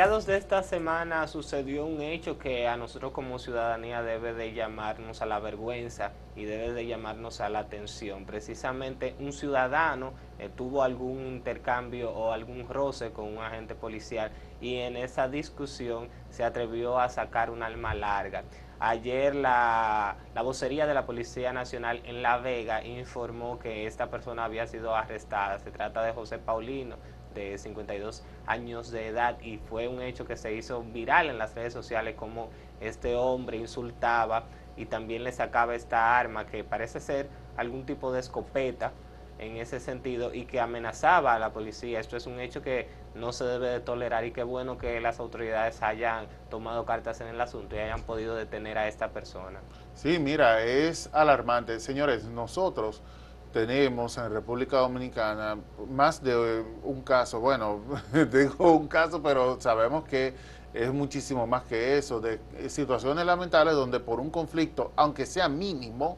mediados 0.00 0.24
de 0.24 0.38
esta 0.38 0.62
semana 0.62 1.26
sucedió 1.26 1.84
un 1.84 2.00
hecho 2.00 2.38
que 2.38 2.66
a 2.66 2.78
nosotros 2.78 3.12
como 3.12 3.38
ciudadanía 3.38 4.00
debe 4.00 4.32
de 4.32 4.54
llamarnos 4.54 5.20
a 5.20 5.26
la 5.26 5.40
vergüenza 5.40 6.12
y 6.34 6.46
debe 6.46 6.72
de 6.72 6.86
llamarnos 6.86 7.42
a 7.42 7.50
la 7.50 7.58
atención. 7.58 8.24
Precisamente 8.24 9.14
un 9.18 9.34
ciudadano 9.34 10.14
eh, 10.38 10.48
tuvo 10.56 10.84
algún 10.84 11.26
intercambio 11.26 12.12
o 12.12 12.32
algún 12.32 12.66
roce 12.66 13.12
con 13.12 13.26
un 13.26 13.44
agente 13.44 13.74
policial 13.74 14.30
y 14.58 14.76
en 14.76 14.96
esa 14.96 15.28
discusión 15.28 16.08
se 16.30 16.44
atrevió 16.44 16.98
a 16.98 17.10
sacar 17.10 17.50
un 17.50 17.62
arma 17.62 17.92
larga. 17.92 18.44
Ayer 18.82 19.34
la, 19.34 20.16
la, 20.34 20.40
vocería 20.40 20.86
de 20.86 20.94
la 20.94 21.04
Policía 21.04 21.52
Nacional 21.52 22.00
en 22.06 22.22
La 22.22 22.38
Vega 22.38 22.82
informó 22.82 23.58
que 23.58 23.86
esta 23.86 24.08
persona 24.08 24.46
había 24.46 24.66
sido 24.66 24.96
arrestada. 24.96 25.58
Se 25.58 25.70
trata 25.70 26.02
de 26.02 26.14
José 26.14 26.38
Paulino, 26.38 26.96
de 27.34 27.58
52 27.58 28.22
años 28.46 28.90
de 28.90 29.08
edad, 29.08 29.40
y 29.40 29.58
fue 29.58 29.88
un 29.88 30.02
hecho 30.02 30.26
que 30.26 30.36
se 30.36 30.52
hizo 30.54 30.82
viral 30.82 31.30
en 31.30 31.38
las 31.38 31.54
redes 31.54 31.72
sociales 31.72 32.14
como 32.16 32.50
este 32.80 33.14
hombre 33.14 33.56
insultaba 33.56 34.44
y 34.76 34.86
también 34.86 35.24
le 35.24 35.32
sacaba 35.32 35.74
esta 35.74 36.18
arma 36.18 36.46
que 36.46 36.64
parece 36.64 37.00
ser 37.00 37.28
algún 37.56 37.84
tipo 37.84 38.12
de 38.12 38.20
escopeta 38.20 38.92
en 39.38 39.56
ese 39.56 39.80
sentido 39.80 40.34
y 40.34 40.44
que 40.44 40.60
amenazaba 40.60 41.34
a 41.34 41.38
la 41.38 41.52
policía. 41.52 41.98
Esto 41.98 42.16
es 42.16 42.26
un 42.26 42.40
hecho 42.40 42.62
que 42.62 42.88
no 43.14 43.32
se 43.32 43.44
debe 43.44 43.68
de 43.68 43.80
tolerar 43.80 44.24
y 44.24 44.32
qué 44.32 44.42
bueno 44.42 44.76
que 44.76 45.00
las 45.00 45.18
autoridades 45.18 45.82
hayan 45.82 46.26
tomado 46.50 46.84
cartas 46.84 47.20
en 47.22 47.28
el 47.28 47.40
asunto 47.40 47.74
y 47.74 47.78
hayan 47.78 48.02
podido 48.02 48.34
detener 48.34 48.76
a 48.76 48.86
esta 48.86 49.08
persona. 49.10 49.60
Sí, 49.94 50.18
mira, 50.18 50.62
es 50.62 51.08
alarmante. 51.12 51.80
Señores, 51.80 52.24
nosotros 52.26 53.02
tenemos 53.52 54.16
en 54.18 54.32
República 54.32 54.78
Dominicana 54.78 55.58
más 55.88 56.22
de 56.22 56.64
un 56.84 57.02
caso, 57.02 57.40
bueno, 57.40 57.80
digo 58.32 58.72
un 58.72 58.88
caso, 58.88 59.22
pero 59.22 59.60
sabemos 59.60 60.04
que 60.04 60.34
es 60.72 60.92
muchísimo 60.92 61.46
más 61.46 61.64
que 61.64 61.98
eso, 61.98 62.20
de 62.20 62.38
situaciones 62.68 63.26
lamentables 63.26 63.74
donde 63.74 63.98
por 63.98 64.20
un 64.20 64.30
conflicto, 64.30 64.92
aunque 64.96 65.26
sea 65.26 65.48
mínimo, 65.48 66.16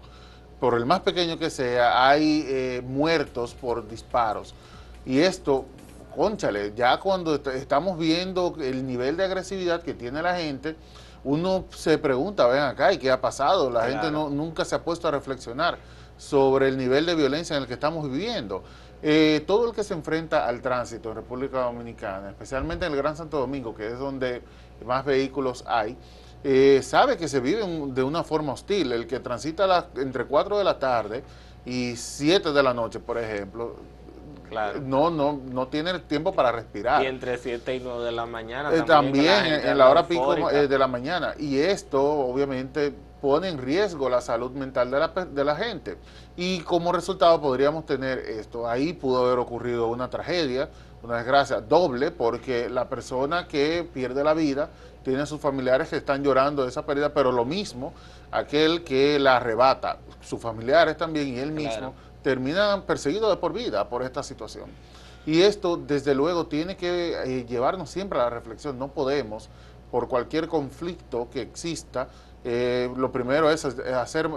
por 0.60 0.74
el 0.74 0.86
más 0.86 1.00
pequeño 1.00 1.38
que 1.38 1.50
sea, 1.50 2.06
hay 2.08 2.44
eh, 2.46 2.82
muertos 2.86 3.54
por 3.54 3.88
disparos. 3.88 4.54
Y 5.04 5.18
esto, 5.20 5.64
conchale, 6.14 6.72
ya 6.76 7.00
cuando 7.00 7.34
estamos 7.34 7.98
viendo 7.98 8.54
el 8.60 8.86
nivel 8.86 9.16
de 9.16 9.24
agresividad 9.24 9.82
que 9.82 9.94
tiene 9.94 10.22
la 10.22 10.36
gente, 10.36 10.76
uno 11.24 11.64
se 11.70 11.98
pregunta, 11.98 12.46
ven 12.46 12.62
acá, 12.62 12.92
¿y 12.92 12.98
qué 12.98 13.10
ha 13.10 13.20
pasado? 13.20 13.70
La 13.70 13.88
gente 13.88 14.10
no, 14.10 14.28
nunca 14.28 14.64
se 14.64 14.74
ha 14.74 14.82
puesto 14.82 15.08
a 15.08 15.10
reflexionar 15.10 15.78
sobre 16.22 16.68
el 16.68 16.78
nivel 16.78 17.04
de 17.04 17.14
violencia 17.14 17.56
en 17.56 17.62
el 17.62 17.68
que 17.68 17.74
estamos 17.74 18.10
viviendo. 18.10 18.62
Eh, 19.02 19.42
todo 19.46 19.68
el 19.68 19.74
que 19.74 19.82
se 19.82 19.94
enfrenta 19.94 20.46
al 20.46 20.62
tránsito 20.62 21.08
en 21.08 21.16
República 21.16 21.62
Dominicana, 21.62 22.30
especialmente 22.30 22.86
en 22.86 22.92
el 22.92 22.98
Gran 22.98 23.16
Santo 23.16 23.40
Domingo, 23.40 23.74
que 23.74 23.88
es 23.88 23.98
donde 23.98 24.42
más 24.86 25.04
vehículos 25.04 25.64
hay, 25.66 25.96
eh, 26.44 26.80
sabe 26.82 27.16
que 27.16 27.26
se 27.26 27.40
vive 27.40 27.66
de 27.88 28.02
una 28.04 28.22
forma 28.22 28.52
hostil. 28.52 28.92
El 28.92 29.08
que 29.08 29.18
transita 29.18 29.88
entre 29.96 30.24
4 30.24 30.58
de 30.58 30.64
la 30.64 30.78
tarde 30.78 31.24
y 31.66 31.96
7 31.96 32.52
de 32.52 32.62
la 32.62 32.72
noche, 32.72 33.00
por 33.00 33.18
ejemplo, 33.18 33.74
no, 34.82 35.10
no, 35.10 35.40
no 35.44 35.66
tiene 35.68 35.98
tiempo 36.00 36.32
para 36.32 36.52
respirar. 36.52 37.02
Y 37.02 37.06
entre 37.06 37.36
7 37.36 37.74
y 37.74 37.80
9 37.80 38.04
de 38.04 38.12
la 38.12 38.26
mañana. 38.26 38.72
Eh, 38.72 38.82
también, 38.82 39.46
en, 39.46 39.76
la 39.76 39.90
hora 39.90 40.06
pico 40.06 40.36
de 40.36 40.78
la 40.78 40.86
mañana. 40.86 41.34
Y 41.36 41.58
esto, 41.58 42.00
obviamente, 42.00 42.94
pone 43.22 43.48
en 43.48 43.58
riesgo 43.58 44.10
la 44.10 44.20
salud 44.20 44.50
mental 44.50 44.90
de 44.90 44.98
la, 44.98 45.08
de 45.08 45.44
la 45.44 45.54
gente. 45.54 45.96
Y 46.36 46.58
como 46.60 46.92
resultado 46.92 47.40
podríamos 47.40 47.86
tener 47.86 48.18
esto. 48.18 48.68
Ahí 48.68 48.92
pudo 48.92 49.24
haber 49.24 49.38
ocurrido 49.38 49.86
una 49.86 50.10
tragedia, 50.10 50.68
una 51.04 51.18
desgracia 51.18 51.60
doble, 51.60 52.10
porque 52.10 52.68
la 52.68 52.88
persona 52.88 53.46
que 53.46 53.88
pierde 53.94 54.24
la 54.24 54.34
vida 54.34 54.70
tiene 55.04 55.20
a 55.20 55.26
sus 55.26 55.40
familiares 55.40 55.88
que 55.88 55.96
están 55.96 56.24
llorando 56.24 56.64
de 56.64 56.70
esa 56.70 56.84
pérdida, 56.84 57.14
pero 57.14 57.30
lo 57.30 57.44
mismo, 57.44 57.92
aquel 58.32 58.82
que 58.82 59.20
la 59.20 59.36
arrebata, 59.36 59.98
sus 60.20 60.40
familiares 60.40 60.96
también 60.96 61.28
y 61.28 61.38
él 61.38 61.52
mismo, 61.52 61.94
terminan 62.22 62.82
perseguidos 62.82 63.30
de 63.30 63.36
por 63.36 63.52
vida 63.52 63.88
por 63.88 64.02
esta 64.02 64.24
situación. 64.24 64.68
Y 65.26 65.42
esto, 65.42 65.76
desde 65.76 66.16
luego, 66.16 66.46
tiene 66.46 66.76
que 66.76 67.14
eh, 67.24 67.46
llevarnos 67.46 67.88
siempre 67.88 68.18
a 68.18 68.24
la 68.24 68.30
reflexión. 68.30 68.80
No 68.80 68.88
podemos, 68.88 69.48
por 69.92 70.08
cualquier 70.08 70.48
conflicto 70.48 71.28
que 71.30 71.42
exista, 71.42 72.08
eh, 72.44 72.90
lo 72.96 73.12
primero 73.12 73.50
es 73.50 73.64
hacer, 73.64 74.28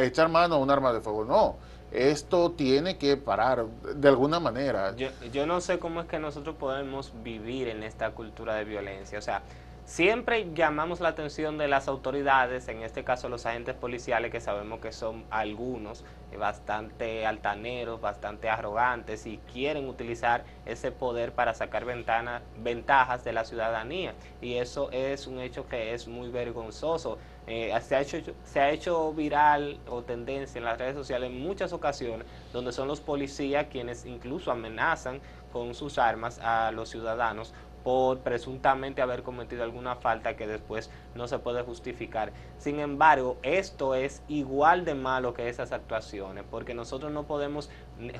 echar 0.00 0.28
mano 0.28 0.56
a 0.56 0.58
un 0.58 0.70
arma 0.70 0.92
de 0.92 1.00
fuego. 1.00 1.24
No, 1.24 1.56
esto 1.92 2.52
tiene 2.52 2.96
que 2.96 3.16
parar 3.16 3.66
de 3.66 4.08
alguna 4.08 4.40
manera. 4.40 4.96
Yo, 4.96 5.08
yo 5.32 5.46
no 5.46 5.60
sé 5.60 5.78
cómo 5.78 6.00
es 6.00 6.06
que 6.06 6.18
nosotros 6.18 6.56
podemos 6.56 7.12
vivir 7.22 7.68
en 7.68 7.82
esta 7.82 8.10
cultura 8.12 8.54
de 8.54 8.64
violencia. 8.64 9.18
O 9.18 9.22
sea, 9.22 9.42
Siempre 9.84 10.48
llamamos 10.54 11.00
la 11.00 11.08
atención 11.08 11.58
de 11.58 11.66
las 11.66 11.88
autoridades, 11.88 12.68
en 12.68 12.82
este 12.82 13.02
caso 13.02 13.28
los 13.28 13.46
agentes 13.46 13.74
policiales, 13.74 14.30
que 14.30 14.40
sabemos 14.40 14.80
que 14.80 14.92
son 14.92 15.24
algunos 15.28 16.04
eh, 16.30 16.36
bastante 16.36 17.26
altaneros, 17.26 18.00
bastante 18.00 18.48
arrogantes 18.48 19.26
y 19.26 19.38
quieren 19.52 19.88
utilizar 19.88 20.44
ese 20.66 20.92
poder 20.92 21.32
para 21.32 21.52
sacar 21.52 21.84
ventajas 21.84 23.24
de 23.24 23.32
la 23.32 23.44
ciudadanía. 23.44 24.14
Y 24.40 24.54
eso 24.54 24.88
es 24.92 25.26
un 25.26 25.40
hecho 25.40 25.66
que 25.66 25.92
es 25.92 26.06
muy 26.06 26.30
vergonzoso. 26.30 27.18
Eh, 27.48 27.76
se, 27.82 27.96
ha 27.96 28.00
hecho, 28.00 28.18
se 28.44 28.60
ha 28.60 28.70
hecho 28.70 29.12
viral 29.12 29.80
o 29.88 30.02
tendencia 30.02 30.60
en 30.60 30.64
las 30.64 30.78
redes 30.78 30.94
sociales 30.94 31.28
en 31.28 31.40
muchas 31.40 31.72
ocasiones, 31.72 32.24
donde 32.52 32.72
son 32.72 32.86
los 32.86 33.00
policías 33.00 33.66
quienes 33.66 34.06
incluso 34.06 34.52
amenazan 34.52 35.20
con 35.52 35.74
sus 35.74 35.98
armas 35.98 36.38
a 36.38 36.72
los 36.72 36.88
ciudadanos 36.88 37.52
por 37.82 38.20
presuntamente 38.20 39.02
haber 39.02 39.22
cometido 39.22 39.62
alguna 39.62 39.96
falta 39.96 40.36
que 40.36 40.46
después 40.46 40.90
no 41.14 41.26
se 41.26 41.38
puede 41.38 41.62
justificar. 41.62 42.32
Sin 42.56 42.80
embargo, 42.80 43.38
esto 43.42 43.94
es 43.94 44.22
igual 44.28 44.84
de 44.84 44.94
malo 44.94 45.34
que 45.34 45.48
esas 45.48 45.72
actuaciones, 45.72 46.44
porque 46.48 46.74
nosotros 46.74 47.12
no 47.12 47.26
podemos 47.26 47.70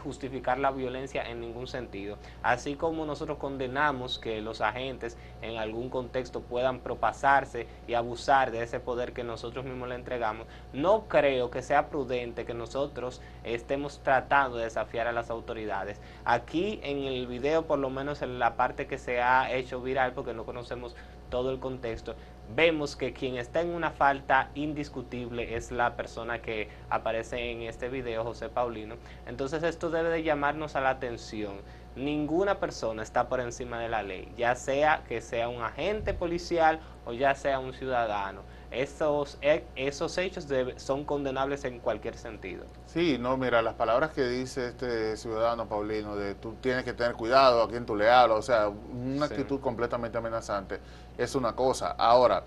justificar 0.03 0.59
la 0.59 0.71
violencia 0.71 1.23
en 1.29 1.41
ningún 1.41 1.67
sentido. 1.67 2.19
Así 2.43 2.75
como 2.75 3.05
nosotros 3.07 3.39
condenamos 3.39 4.19
que 4.19 4.41
los 4.41 4.61
agentes 4.61 5.17
en 5.41 5.57
algún 5.57 5.89
contexto 5.89 6.41
puedan 6.41 6.81
propasarse 6.81 7.67
y 7.87 7.95
abusar 7.95 8.51
de 8.51 8.62
ese 8.62 8.81
poder 8.81 9.12
que 9.12 9.25
nosotros 9.25 9.65
mismos 9.65 9.89
le 9.89 9.95
entregamos, 9.95 10.47
no 10.73 11.09
creo 11.09 11.51
que 11.51 11.62
sea 11.62 11.89
prudente 11.89 12.45
que 12.45 12.55
nosotros 12.55 13.21
estemos 13.45 14.01
tratando 14.03 14.57
de 14.57 14.65
desafiar 14.65 15.07
a 15.07 15.12
las 15.12 15.31
autoridades. 15.31 16.01
Aquí 16.25 16.81
en 16.83 16.99
el 17.05 17.27
video, 17.27 17.67
por 17.67 17.79
lo 17.79 17.91
menos 17.91 18.23
en 18.23 18.39
la 18.39 18.57
parte 18.57 18.87
que 18.87 18.99
se 18.99 19.21
ha 19.21 19.53
hecho 19.53 19.81
viral, 19.81 20.12
porque 20.12 20.35
no 20.35 20.45
conocemos 20.45 20.95
todo 21.31 21.51
el 21.51 21.59
contexto, 21.61 22.15
vemos 22.55 22.97
que 22.97 23.13
quien 23.13 23.37
está 23.37 23.61
en 23.61 23.71
una 23.71 23.91
falta 23.91 24.51
indiscutible 24.55 25.55
es 25.57 25.71
la 25.71 25.97
persona 25.97 26.43
que 26.43 26.69
aparece 26.91 27.51
en 27.51 27.63
este 27.63 27.89
video, 27.89 28.25
José 28.25 28.49
Paulino. 28.49 28.97
Entonces 29.27 29.63
esto 29.63 29.91
debe 29.91 30.11
de 30.11 30.23
llamarnos 30.23 30.77
a 30.77 30.81
la 30.81 30.91
atención. 30.91 31.61
Ninguna 31.97 32.59
persona 32.59 33.03
está 33.03 33.29
por 33.29 33.41
encima 33.41 33.79
de 33.79 33.89
la 33.89 34.03
ley, 34.03 34.33
ya 34.37 34.55
sea 34.55 35.05
que 35.07 35.21
sea 35.21 35.49
un 35.49 35.63
agente 35.63 36.15
policial 36.15 36.81
o 37.05 37.13
ya 37.13 37.35
sea 37.35 37.59
un 37.59 37.75
ciudadano 37.75 38.43
esos, 38.73 39.39
esos 39.77 40.19
hechos 40.19 40.47
son 40.77 41.05
condenables 41.05 41.65
en 41.65 41.79
cualquier 41.79 42.17
sentido. 42.17 42.65
Sí, 42.87 43.19
no, 43.19 43.37
mira, 43.37 43.63
las 43.63 43.75
palabras 43.75 44.11
que 44.13 44.27
dice 44.27 44.69
este 44.69 45.17
ciudadano 45.17 45.69
Paulino, 45.69 46.17
de 46.17 46.35
tú 46.35 46.55
tienes 46.61 46.85
que 46.85 46.93
tener 46.95 47.13
cuidado 47.13 47.63
a 47.63 47.69
quien 47.69 47.85
tú 47.85 47.95
le 47.95 48.11
hablas, 48.11 48.39
o 48.39 48.43
sea, 48.43 48.69
una 48.69 49.27
actitud 49.27 49.61
completamente 49.61 50.19
amenazante, 50.19 50.81
es 51.23 51.35
una 51.35 51.55
cosa. 51.55 51.95
Ahora, 51.99 52.43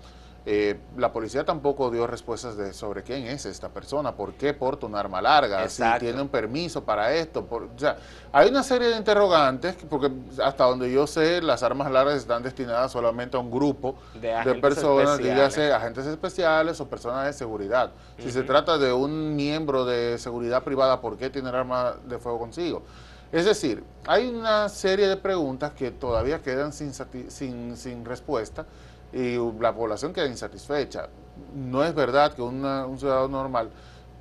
eh, 0.48 0.78
la 0.96 1.12
policía 1.12 1.44
tampoco 1.44 1.90
dio 1.90 2.06
respuestas 2.06 2.56
de 2.56 2.72
sobre 2.72 3.02
quién 3.02 3.26
es 3.26 3.44
esta 3.46 3.68
persona, 3.68 4.12
por 4.12 4.34
qué 4.34 4.54
porta 4.54 4.86
un 4.86 4.94
arma 4.94 5.20
larga, 5.20 5.68
si 5.68 5.82
tiene 5.98 6.22
un 6.22 6.28
permiso 6.28 6.84
para 6.84 7.12
esto. 7.12 7.44
Por, 7.44 7.64
o 7.64 7.78
sea, 7.78 7.96
hay 8.32 8.48
una 8.48 8.62
serie 8.62 8.86
de 8.86 8.96
interrogantes, 8.96 9.74
porque 9.90 10.08
hasta 10.40 10.62
donde 10.62 10.92
yo 10.92 11.08
sé, 11.08 11.42
las 11.42 11.64
armas 11.64 11.90
largas 11.90 12.18
están 12.18 12.44
destinadas 12.44 12.92
solamente 12.92 13.36
a 13.36 13.40
un 13.40 13.50
grupo 13.50 13.96
de, 14.14 14.54
personas, 14.60 15.18
ya 15.18 15.50
sea 15.50 15.78
agentes 15.78 16.06
especiales 16.06 16.80
o 16.80 16.88
personas 16.88 17.26
de 17.26 17.32
seguridad. 17.32 17.90
Si 18.16 18.30
se 18.30 18.44
trata 18.44 18.78
de 18.78 18.92
un 18.92 19.34
miembro 19.34 19.84
de 19.84 20.16
seguridad 20.16 20.62
privada, 20.62 21.00
¿por 21.00 21.16
qué 21.16 21.28
tiene 21.28 21.48
arma 21.48 21.96
de 22.04 22.20
fuego 22.20 22.38
consigo? 22.38 22.84
Es 23.32 23.44
decir, 23.44 23.82
hay 24.06 24.28
una 24.28 24.68
serie 24.68 25.08
de 25.08 25.16
preguntas 25.16 25.72
que 25.72 25.90
todavía 25.90 26.42
quedan 26.42 26.72
sin, 26.72 26.92
sin, 27.28 27.76
sin 27.76 28.04
respuesta 28.04 28.66
y 29.12 29.36
la 29.60 29.74
población 29.74 30.12
queda 30.12 30.26
insatisfecha. 30.26 31.08
No 31.54 31.84
es 31.84 31.94
verdad 31.94 32.32
que 32.34 32.42
un 32.42 32.98
ciudadano 32.98 33.28
normal 33.28 33.70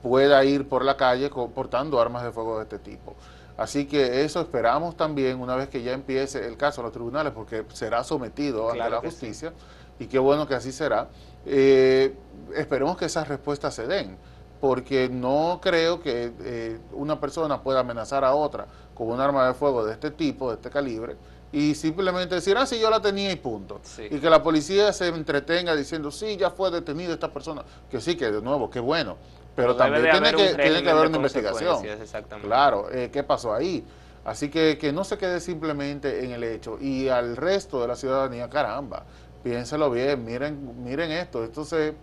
pueda 0.01 0.43
ir 0.43 0.67
por 0.67 0.83
la 0.83 0.97
calle 0.97 1.29
portando 1.29 2.00
armas 2.00 2.24
de 2.24 2.31
fuego 2.31 2.57
de 2.57 2.63
este 2.63 2.79
tipo. 2.79 3.15
Así 3.57 3.85
que 3.85 4.24
eso 4.24 4.41
esperamos 4.41 4.97
también 4.97 5.39
una 5.39 5.55
vez 5.55 5.69
que 5.69 5.81
ya 5.81 5.93
empiece 5.93 6.45
el 6.45 6.57
caso 6.57 6.81
en 6.81 6.85
los 6.85 6.93
tribunales, 6.93 7.31
porque 7.33 7.65
será 7.74 8.03
sometido 8.03 8.69
ante 8.69 8.89
la 8.89 9.00
justicia, 9.00 9.53
y 9.97 10.07
qué 10.07 10.19
bueno 10.19 10.45
que 10.45 10.55
así 10.55 10.71
será. 10.71 11.07
Eh, 11.45 12.13
esperemos 12.55 12.97
que 12.97 13.05
esas 13.05 13.27
respuestas 13.27 13.74
se 13.74 13.88
den, 13.88 14.17
porque 14.59 15.07
no 15.09 15.59
creo 15.62 16.01
que 16.01 16.33
eh, 16.41 16.79
una 16.91 17.19
persona 17.19 17.63
pueda 17.63 17.79
amenazar 17.79 18.25
a 18.25 18.35
otra 18.35 18.67
con 18.95 19.11
un 19.11 19.21
arma 19.21 19.45
de 19.47 19.53
fuego 19.53 19.85
de 19.85 19.93
este 19.93 20.09
tipo, 20.09 20.49
de 20.49 20.55
este 20.55 20.71
calibre, 20.71 21.15
y 21.51 21.75
simplemente 21.75 22.35
decir, 22.35 22.57
ah, 22.57 22.65
sí, 22.65 22.79
yo 22.79 22.89
la 22.89 23.01
tenía 23.01 23.31
y 23.31 23.35
punto. 23.35 23.79
Y 24.09 24.19
que 24.19 24.29
la 24.29 24.41
policía 24.41 24.91
se 24.91 25.07
entretenga 25.07 25.75
diciendo, 25.75 26.09
sí, 26.09 26.35
ya 26.37 26.49
fue 26.49 26.71
detenida 26.71 27.13
esta 27.13 27.31
persona, 27.31 27.63
que 27.89 28.01
sí, 28.01 28.17
que 28.17 28.31
de 28.31 28.41
nuevo, 28.41 28.69
qué 28.69 28.79
bueno. 28.79 29.17
Pero, 29.55 29.75
también 29.75 30.09
tiene 30.09 30.33
que, 30.33 30.55
tiene 30.55 30.83
que 30.83 30.89
haber 30.89 31.07
una 31.07 31.17
investigación. 31.17 31.77
Claro, 32.41 32.87
eh, 32.91 33.09
¿qué 33.11 33.23
pasó 33.23 33.53
ahí? 33.53 33.85
Así 34.25 34.49
que 34.49 34.77
que 34.77 34.91
no 34.91 35.03
se 35.03 35.17
quede 35.17 35.39
simplemente 35.39 36.25
en 36.25 36.31
el 36.31 36.43
hecho. 36.43 36.77
Y 36.81 37.07
al 37.07 37.37
resto 37.37 37.79
de 37.79 37.87
la 37.87 37.95
ciudadanía, 37.95 38.49
caramba, 38.49 39.03
piénselo 39.43 39.89
bien, 39.91 40.25
miren, 40.25 40.83
miren 40.83 41.11
esto, 41.11 41.43
esto 41.43 41.63
se, 41.63 41.93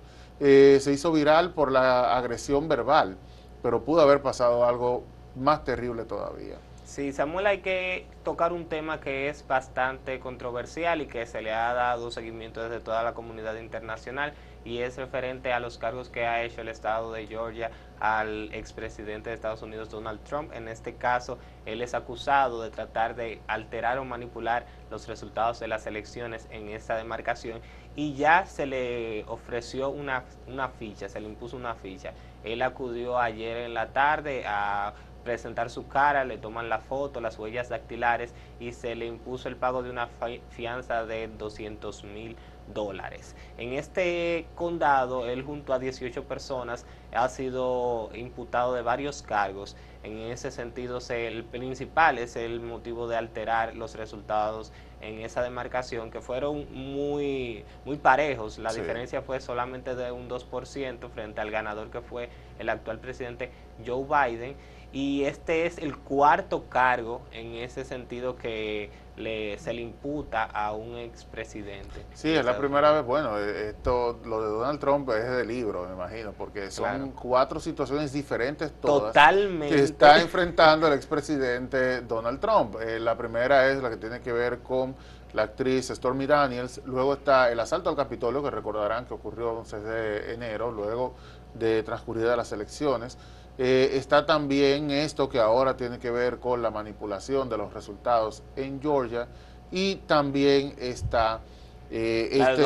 eh, 0.41 0.79
se 0.81 0.93
hizo 0.93 1.13
viral 1.13 1.53
por 1.53 1.71
la 1.71 2.17
agresión 2.17 2.69
verbal, 2.69 3.17
pero 3.63 3.85
pudo 3.85 4.01
haber 4.01 4.23
pasado 4.23 4.65
algo 4.65 5.03
más 5.37 5.65
terrible 5.65 6.05
todavía. 6.05 6.57
Sí, 6.93 7.11
Samuel, 7.11 7.47
hay 7.47 7.61
que 7.61 8.07
tocar 8.23 8.53
un 8.53 8.67
tema 8.67 9.01
que 9.01 9.31
es 9.31 9.47
bastante 9.47 10.21
controversial 10.21 11.01
y 11.01 11.07
que 11.07 11.25
se 11.25 11.41
le 11.41 11.51
ha 11.51 11.73
dado 11.73 12.11
seguimiento 12.11 12.63
desde 12.63 12.81
toda 12.81 13.03
la 13.03 13.15
comunidad 13.15 13.57
internacional 13.57 14.35
y 14.63 14.81
es 14.81 14.99
referente 14.99 15.55
a 15.55 15.59
los 15.59 15.79
cargos 15.79 16.11
que 16.11 16.27
ha 16.27 16.43
hecho 16.43 16.61
el 16.61 16.69
Estado 16.69 17.11
de 17.11 17.27
Georgia 17.27 17.71
al 17.99 18.53
expresidente 18.53 19.31
de 19.31 19.37
Estados 19.37 19.63
Unidos 19.63 19.89
Donald 19.89 20.23
Trump. 20.25 20.53
En 20.53 20.69
este 20.69 20.97
caso, 20.97 21.39
él 21.65 21.81
es 21.81 21.95
acusado 21.95 22.63
de 22.63 22.69
tratar 22.69 23.17
de 23.17 23.41
alterar 23.47 23.97
o 23.97 24.05
manipular 24.05 24.67
los 24.91 25.09
resultados 25.09 25.61
de 25.61 25.69
las 25.69 25.87
elecciones 25.87 26.47
en 26.51 26.69
esta 26.69 26.97
demarcación 26.97 27.63
y 27.97 28.17
ya 28.17 28.45
se 28.45 28.67
le 28.67 29.25
ofreció 29.29 29.89
una, 29.89 30.25
una 30.47 30.69
ficha, 30.69 31.09
se 31.09 31.21
le 31.21 31.29
impuso 31.29 31.57
una 31.57 31.75
ficha. 31.75 32.13
Él 32.45 32.61
acudió 32.61 33.19
ayer 33.19 33.57
en 33.57 33.73
la 33.73 33.93
tarde 33.95 34.45
a 34.47 34.93
presentar 35.25 35.71
su 35.71 35.89
cara, 35.89 36.25
le 36.25 36.39
toman 36.39 36.69
la 36.69 36.79
foto, 36.79 37.21
las 37.21 37.39
huellas 37.39 37.69
dactilares 37.69 38.35
y 38.61 38.73
se 38.73 38.95
le 38.95 39.07
impuso 39.07 39.49
el 39.49 39.57
pago 39.57 39.83
de 39.83 39.91
una 39.91 40.09
fianza 40.51 41.05
de 41.07 41.29
200 41.29 42.05
mil 42.05 42.37
dólares. 42.73 43.35
En 43.59 43.73
este 43.73 44.47
condado, 44.55 45.27
él 45.27 45.43
junto 45.43 45.73
a 45.73 45.79
18 45.79 46.25
personas 46.25 46.87
ha 47.13 47.29
sido 47.29 48.11
imputado 48.15 48.75
de 48.75 48.83
varios 48.83 49.23
cargos. 49.23 49.77
En 50.03 50.19
ese 50.19 50.51
sentido, 50.51 50.99
el 51.11 51.45
principal 51.45 52.19
es 52.19 52.37
el 52.37 52.61
motivo 52.61 53.07
de 53.09 53.17
alterar 53.17 53.77
los 53.77 53.95
resultados 53.95 54.73
en 55.01 55.21
esa 55.21 55.43
demarcación, 55.43 56.11
que 56.11 56.21
fueron 56.21 56.67
muy, 56.73 57.65
muy 57.85 57.97
parejos. 57.97 58.59
La 58.59 58.73
diferencia 58.73 59.23
fue 59.23 59.41
solamente 59.41 59.95
de 59.95 60.13
un 60.13 60.29
2% 60.29 61.09
frente 61.11 61.41
al 61.41 61.51
ganador 61.51 61.91
que 61.91 62.01
fue 62.01 62.31
el 62.59 62.69
actual 62.69 62.99
presidente 62.99 63.51
Joe 63.85 64.05
Biden 64.05 64.57
y 64.93 65.25
este 65.25 65.67
es 65.67 65.79
el 65.79 65.97
cuarto 65.97 66.65
cargo 66.69 67.23
en 67.33 67.55
ese 67.55 67.85
sentido 67.85 68.37
que 68.37 68.91
le, 69.17 69.59
se 69.59 69.73
le 69.73 69.83
imputa 69.83 70.45
a 70.45 70.73
un 70.73 70.97
expresidente. 70.97 72.05
Sí, 72.15 72.31
es 72.35 72.45
la 72.45 72.57
primera 72.59 72.93
vez, 72.93 73.05
bueno, 73.05 73.39
eh, 73.39 73.71
esto, 73.71 74.21
lo 74.25 74.43
de 74.43 74.49
Donald 74.49 74.81
Trump 74.81 75.09
es 75.11 75.31
de 75.31 75.45
libro, 75.45 75.87
me 75.87 75.95
imagino, 75.95 76.33
porque 76.33 76.71
son 76.71 77.13
cuatro 77.13 77.61
situaciones 77.61 78.13
diferentes 78.13 78.73
todas 78.81 79.13
Totalmente. 79.13 79.75
que 79.75 79.83
está 79.83 80.21
enfrentando 80.21 80.87
el 80.87 80.95
expresidente 80.95 82.03
Donald 82.03 82.41
Trump. 82.41 82.77
Eh, 82.81 82.99
la 83.01 83.17
primera 83.17 83.69
es 83.71 83.83
la 83.83 83.91
que 83.91 83.97
tiene 83.97 84.21
que 84.21 84.33
ver 84.33 84.59
con 84.61 84.95
la 85.33 85.45
actriz 85.45 85.89
Stormy 85.89 86.27
Daniels, 86.27 86.83
luego 86.85 87.15
está 87.15 87.51
el 87.51 87.59
asalto 87.61 87.89
al 87.89 87.97
Capitolio, 87.97 88.43
que 88.43 88.51
recordarán 88.51 89.07
que 89.07 89.15
ocurrió 89.15 89.53
el 89.53 89.59
11 89.59 89.81
de 89.81 90.35
enero, 90.35 90.71
luego 90.71 91.15
de 91.55 91.83
transcurridas 91.83 92.37
las 92.37 92.53
elecciones. 92.53 93.19
Eh, 93.65 93.97
está 93.97 94.27
también 94.27 94.91
esto 94.91 95.29
que 95.29 95.39
ahora 95.39 95.77
tiene 95.77 96.01
que 96.01 96.11
ver 96.11 96.41
con 96.41 96.63
la 96.63 96.73
manipulación 96.73 97.49
de 97.49 97.57
los 97.57 97.73
resultados 97.73 98.43
en 98.57 98.83
Georgia 98.83 99.29
y 99.71 99.95
también 100.09 100.75
está 100.81 101.43
eh, 101.89 102.29
la, 102.33 102.47
de 102.47 102.53
este, 102.55 102.63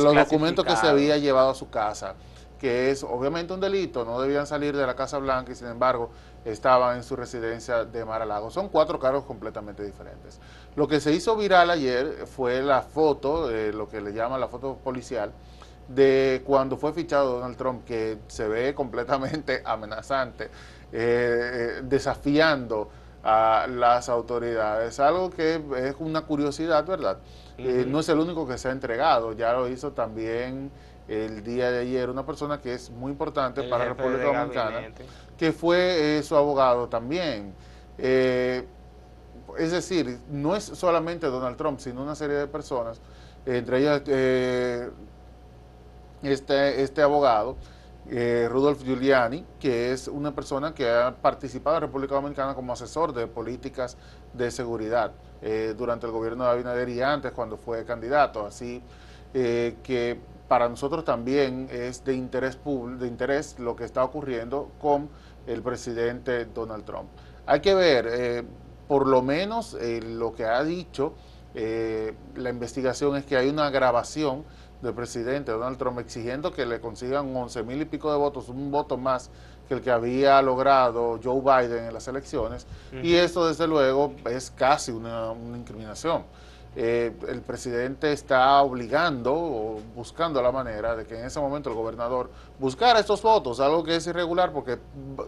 los 0.00 0.14
documentos 0.14 0.64
que 0.64 0.74
se 0.74 0.86
había 0.86 1.18
llevado 1.18 1.50
a 1.50 1.54
su 1.54 1.68
casa, 1.68 2.14
que 2.58 2.90
es 2.90 3.02
obviamente 3.02 3.52
un 3.52 3.60
delito, 3.60 4.06
no 4.06 4.22
debían 4.22 4.46
salir 4.46 4.74
de 4.74 4.86
la 4.86 4.96
Casa 4.96 5.18
Blanca 5.18 5.52
y 5.52 5.54
sin 5.54 5.66
embargo 5.66 6.08
estaban 6.46 6.96
en 6.96 7.02
su 7.02 7.14
residencia 7.14 7.84
de 7.84 8.02
Mar-a-Lago. 8.06 8.50
Son 8.50 8.70
cuatro 8.70 8.98
cargos 8.98 9.24
completamente 9.24 9.84
diferentes. 9.84 10.40
Lo 10.76 10.88
que 10.88 10.98
se 11.00 11.12
hizo 11.12 11.36
viral 11.36 11.68
ayer 11.68 12.26
fue 12.26 12.62
la 12.62 12.80
foto, 12.80 13.50
lo 13.50 13.86
que 13.86 14.00
le 14.00 14.14
llaman 14.14 14.40
la 14.40 14.48
foto 14.48 14.78
policial, 14.82 15.30
de 15.94 16.42
cuando 16.44 16.76
fue 16.76 16.92
fichado 16.92 17.34
Donald 17.34 17.56
Trump, 17.56 17.84
que 17.84 18.18
se 18.28 18.48
ve 18.48 18.74
completamente 18.74 19.62
amenazante, 19.64 20.44
eh, 20.44 20.50
eh, 20.92 21.80
desafiando 21.84 22.90
a 23.22 23.66
las 23.68 24.08
autoridades. 24.08 24.98
Algo 25.00 25.30
que 25.30 25.62
es 25.76 25.94
una 25.98 26.22
curiosidad, 26.22 26.84
¿verdad? 26.86 27.18
Eh, 27.58 27.84
no 27.86 28.00
es 28.00 28.08
el 28.08 28.18
único 28.18 28.46
que 28.46 28.58
se 28.58 28.68
ha 28.68 28.72
entregado, 28.72 29.32
ya 29.32 29.52
lo 29.52 29.68
hizo 29.68 29.92
también 29.92 30.70
el 31.06 31.44
día 31.44 31.70
de 31.70 31.80
ayer 31.80 32.08
una 32.08 32.24
persona 32.24 32.60
que 32.60 32.74
es 32.74 32.90
muy 32.90 33.12
importante 33.12 33.62
para 33.64 33.84
la 33.84 33.94
República 33.94 34.24
Dominicana, 34.24 34.88
que 35.36 35.52
fue 35.52 36.20
su 36.24 36.36
abogado 36.36 36.88
también. 36.88 37.54
es 37.98 38.64
decir, 39.70 40.18
no 40.30 40.56
es 40.56 40.64
solamente 40.64 41.26
Donald 41.26 41.56
Trump, 41.56 41.78
sino 41.78 42.02
una 42.02 42.14
serie 42.14 42.36
de 42.36 42.46
personas, 42.46 43.00
entre 43.44 43.78
ellas 43.78 44.02
este, 46.22 46.82
este 46.82 47.02
abogado, 47.02 47.56
eh, 48.10 48.48
Rudolf 48.50 48.82
Giuliani, 48.82 49.44
que 49.60 49.92
es 49.92 50.08
una 50.08 50.34
persona 50.34 50.74
que 50.74 50.90
ha 50.90 51.14
participado 51.14 51.76
en 51.76 51.82
República 51.82 52.16
Dominicana 52.16 52.54
como 52.54 52.72
asesor 52.72 53.12
de 53.12 53.28
políticas 53.28 53.96
de 54.32 54.50
seguridad 54.50 55.12
eh, 55.40 55.74
durante 55.76 56.06
el 56.06 56.12
gobierno 56.12 56.44
de 56.44 56.50
Abinader 56.50 56.88
y 56.88 57.00
antes 57.00 57.30
cuando 57.30 57.56
fue 57.56 57.84
candidato. 57.84 58.44
Así 58.44 58.82
eh, 59.34 59.76
que 59.84 60.18
para 60.48 60.68
nosotros 60.68 61.04
también 61.04 61.68
es 61.70 62.04
de 62.04 62.14
interés, 62.14 62.58
de 62.64 63.06
interés 63.06 63.58
lo 63.60 63.76
que 63.76 63.84
está 63.84 64.02
ocurriendo 64.02 64.72
con 64.80 65.08
el 65.46 65.62
presidente 65.62 66.44
Donald 66.46 66.84
Trump. 66.84 67.08
Hay 67.46 67.60
que 67.60 67.74
ver, 67.74 68.44
por 68.86 69.06
lo 69.06 69.22
menos 69.22 69.76
lo 69.80 70.32
que 70.32 70.44
ha 70.44 70.62
dicho 70.62 71.14
la 71.54 72.50
investigación 72.50 73.16
es 73.16 73.24
que 73.24 73.36
hay 73.36 73.48
una 73.48 73.70
grabación 73.70 74.44
del 74.82 74.94
presidente 74.94 75.52
Donald 75.52 75.78
Trump 75.78 75.98
exigiendo 76.00 76.52
que 76.52 76.66
le 76.66 76.80
consigan 76.80 77.34
11 77.34 77.62
mil 77.62 77.80
y 77.80 77.84
pico 77.84 78.10
de 78.10 78.18
votos, 78.18 78.48
un 78.48 78.70
voto 78.70 78.96
más 78.98 79.30
que 79.68 79.74
el 79.74 79.80
que 79.80 79.90
había 79.90 80.42
logrado 80.42 81.20
Joe 81.22 81.40
Biden 81.40 81.84
en 81.84 81.94
las 81.94 82.08
elecciones, 82.08 82.66
y 83.02 83.14
esto 83.14 83.46
desde 83.46 83.66
luego 83.66 84.12
es 84.28 84.50
casi 84.50 84.90
una, 84.90 85.32
incriminación. 85.56 86.24
Eh, 86.74 87.12
el 87.28 87.42
presidente 87.42 88.12
está 88.12 88.60
obligando 88.62 89.34
o 89.34 89.80
buscando 89.94 90.40
la 90.40 90.50
manera 90.50 90.96
de 90.96 91.04
que 91.04 91.18
en 91.18 91.26
ese 91.26 91.38
momento 91.38 91.68
el 91.68 91.76
gobernador 91.76 92.30
buscara 92.58 92.98
estos 92.98 93.20
votos, 93.22 93.60
algo 93.60 93.84
que 93.84 93.96
es 93.96 94.06
irregular 94.06 94.52
porque 94.52 94.78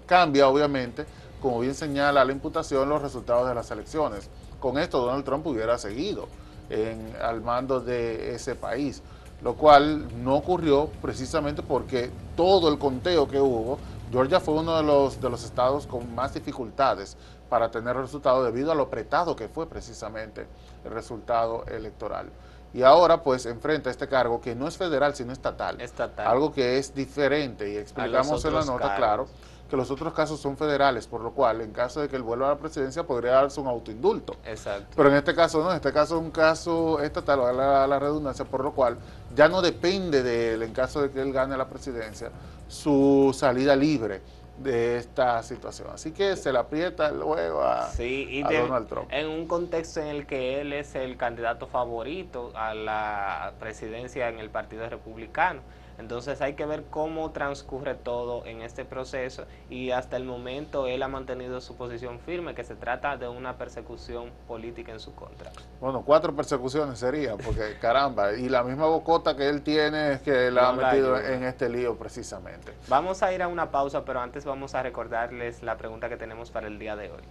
cambia 0.07 0.49
obviamente, 0.49 1.05
como 1.43 1.61
bien 1.61 1.75
señala 1.75 2.25
la 2.25 2.33
imputación, 2.33 2.88
los 2.88 3.03
resultados 3.03 3.47
de 3.47 3.55
las 3.55 3.71
elecciones. 3.71 4.31
Con 4.59 4.79
esto 4.79 5.05
Donald 5.05 5.25
Trump 5.25 5.47
hubiera 5.47 5.77
seguido 5.77 6.29
en, 6.71 7.14
al 7.23 7.43
mando 7.43 7.79
de 7.79 8.35
ese 8.35 8.55
país 8.55 9.03
lo 9.45 9.55
cual 9.55 10.25
no 10.25 10.35
ocurrió 10.35 10.89
precisamente 11.03 11.63
porque 11.63 12.11
todo 12.35 12.73
el 12.73 12.79
conteo 12.79 13.29
que 13.29 13.39
hubo, 13.39 13.79
Georgia 14.11 14.41
fue 14.41 14.55
uno 14.55 14.77
de 14.77 14.83
los, 14.83 15.21
de 15.21 15.29
los 15.29 15.45
estados 15.45 15.87
con 15.87 16.15
más 16.15 16.33
dificultades 16.33 17.19
para 17.51 17.71
tener 17.71 17.95
resultado 17.95 18.43
debido 18.43 18.73
a 18.73 18.75
lo 18.75 18.85
apretado 18.85 19.37
que 19.37 19.49
fue 19.49 19.69
precisamente 19.69 20.47
el 20.85 20.91
resultado 20.91 21.65
electoral. 21.67 22.31
Y 22.73 22.83
ahora 22.83 23.23
pues 23.23 23.45
enfrenta 23.45 23.91
este 23.91 24.09
cargo 24.09 24.41
que 24.41 24.55
no 24.55 24.67
es 24.67 24.79
federal 24.79 25.15
sino 25.15 25.33
estatal, 25.33 25.79
estatal. 25.81 26.27
algo 26.27 26.53
que 26.53 26.79
es 26.79 26.95
diferente 26.95 27.71
y 27.71 27.77
explicamos 27.77 28.45
en 28.47 28.55
la 28.55 28.65
nota, 28.65 28.97
claro, 28.97 29.29
que 29.69 29.77
los 29.77 29.91
otros 29.91 30.13
casos 30.13 30.41
son 30.41 30.57
federales, 30.57 31.07
por 31.07 31.21
lo 31.21 31.33
cual 31.33 31.61
en 31.61 31.73
caso 31.73 32.01
de 32.01 32.09
que 32.09 32.17
él 32.17 32.23
vuelva 32.23 32.47
a 32.47 32.51
la 32.51 32.59
presidencia 32.59 33.05
podría 33.05 33.33
darse 33.33 33.61
un 33.61 33.67
autoindulto. 33.67 34.37
Exacto. 34.45 34.89
Pero 34.97 35.09
en 35.09 35.17
este 35.17 35.35
caso 35.35 35.63
no, 35.63 35.71
en 35.71 35.77
este 35.77 35.93
caso 35.93 36.17
es 36.17 36.23
un 36.23 36.31
caso 36.31 37.01
estatal, 37.01 37.57
la, 37.57 37.87
la 37.87 37.99
redundancia, 37.99 38.45
por 38.45 38.65
lo 38.65 38.73
cual 38.73 38.99
ya 39.35 39.49
no 39.49 39.62
depende 39.62 40.23
de 40.23 40.55
él, 40.55 40.62
en 40.62 40.73
caso 40.73 41.03
de 41.03 41.11
que 41.11 41.20
él 41.20 41.33
gane 41.33 41.57
la 41.57 41.68
presidencia, 41.68 42.31
su 42.68 43.35
salida 43.37 43.77
libre 43.77 44.20
de 44.59 44.99
esta 44.99 45.42
situación. 45.42 45.88
Así 45.92 46.12
que 46.12 46.37
se 46.37 46.53
le 46.53 46.59
aprieta 46.59 47.11
luego 47.11 47.62
a, 47.62 47.90
Donald 47.90 48.88
Trump. 48.88 49.09
En 49.11 49.29
un 49.29 49.47
contexto 49.47 50.01
en 50.01 50.09
el 50.09 50.27
que 50.27 50.61
él 50.61 50.73
es 50.73 50.94
el 50.94 51.16
candidato 51.16 51.66
favorito 51.66 52.53
a 52.55 52.75
la 52.75 53.53
presidencia 53.59 54.29
en 54.29 54.38
el 54.38 54.51
Partido 54.51 54.88
Republicano. 54.88 55.61
Entonces 55.99 56.41
hay 56.41 56.55
que 56.55 56.67
ver 56.67 56.85
cómo 56.91 57.31
transcurre 57.31 57.95
todo 57.95 58.45
en 58.47 58.63
este 58.63 58.85
proceso 58.85 59.45
y 59.71 59.91
hasta 59.91 60.17
el 60.17 60.25
momento 60.25 60.87
él 60.87 61.03
ha 61.03 61.09
mantenido 61.09 61.61
su 61.61 61.77
posición 61.77 62.19
firme, 62.21 62.55
que 62.55 62.65
se 62.65 62.75
trata 62.75 63.17
de 63.17 63.29
una 63.29 63.57
persecución 63.57 64.31
política 64.49 64.93
en 64.93 65.01
su 65.01 65.15
contra. 65.15 65.53
Bueno, 65.81 66.03
cuatro 66.05 66.35
persecuciones 66.35 66.99
sería, 66.99 67.37
porque 67.37 67.77
caramba, 67.81 68.33
y 68.33 68.49
la 68.49 68.65
misma 68.65 68.87
bocota 68.87 69.37
que 69.37 69.49
él 69.49 69.63
tiene 69.63 70.13
es 70.13 70.23
que 70.23 70.51
la 70.51 70.69
ha 70.69 70.73
metido 70.73 71.19
en 71.19 71.45
este 71.45 71.69
lío 71.69 71.97
precisamente. 71.97 72.73
Vamos 72.89 73.23
a 73.23 73.33
ir 73.33 73.43
a 73.43 73.49
una 73.49 73.71
pausa, 73.71 74.05
pero 74.05 74.21
antes 74.21 74.45
vamos 74.45 74.75
a 74.75 74.83
recordarles 74.83 75.63
la 75.63 75.77
pregunta 75.77 76.09
que 76.09 76.17
tenemos 76.17 76.51
para 76.51 76.67
el 76.67 76.79
día 76.79 76.97
de 76.97 77.11
hoy. 77.11 77.23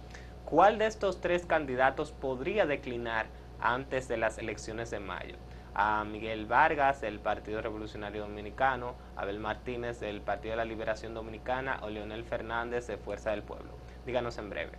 ¿Cuál 0.44 0.78
de 0.78 0.86
estos 0.86 1.20
tres 1.20 1.46
candidatos 1.46 2.12
podría 2.12 2.66
declinar 2.66 3.26
antes 3.60 4.08
de 4.08 4.16
las 4.16 4.38
elecciones 4.38 4.90
de 4.90 5.00
mayo? 5.00 5.36
A 5.74 6.04
Miguel 6.04 6.46
Vargas 6.46 7.00
del 7.00 7.18
Partido 7.20 7.60
Revolucionario 7.60 8.22
Dominicano, 8.22 8.94
Abel 9.16 9.40
Martínez 9.40 10.00
del 10.00 10.20
Partido 10.20 10.52
de 10.52 10.56
la 10.58 10.64
Liberación 10.64 11.14
Dominicana 11.14 11.80
o 11.82 11.90
Leonel 11.90 12.24
Fernández 12.24 12.86
de 12.86 12.96
Fuerza 12.96 13.30
del 13.30 13.42
Pueblo. 13.42 13.72
Díganos 14.06 14.38
en 14.38 14.50
breve. 14.50 14.72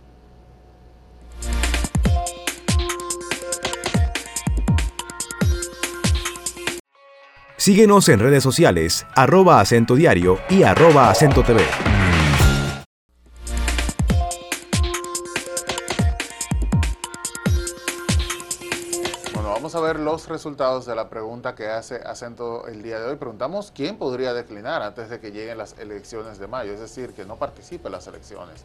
Síguenos 7.56 8.08
en 8.08 8.20
redes 8.20 8.44
sociales, 8.44 9.06
arroba 9.14 9.60
acento 9.60 9.96
diario 9.96 10.38
y 10.48 10.62
arroba 10.62 11.10
acento 11.10 11.42
TV. 11.42 11.62
Resultados 20.24 20.86
de 20.86 20.96
la 20.96 21.10
pregunta 21.10 21.54
que 21.54 21.68
hace 21.68 21.96
Acento 21.96 22.66
el 22.66 22.82
día 22.82 22.98
de 22.98 23.06
hoy. 23.06 23.16
Preguntamos 23.16 23.70
quién 23.74 23.98
podría 23.98 24.32
declinar 24.32 24.80
antes 24.80 25.10
de 25.10 25.20
que 25.20 25.30
lleguen 25.30 25.58
las 25.58 25.78
elecciones 25.78 26.38
de 26.38 26.46
mayo, 26.46 26.72
es 26.72 26.80
decir, 26.80 27.12
que 27.12 27.26
no 27.26 27.36
participe 27.36 27.88
en 27.88 27.92
las 27.92 28.06
elecciones 28.06 28.64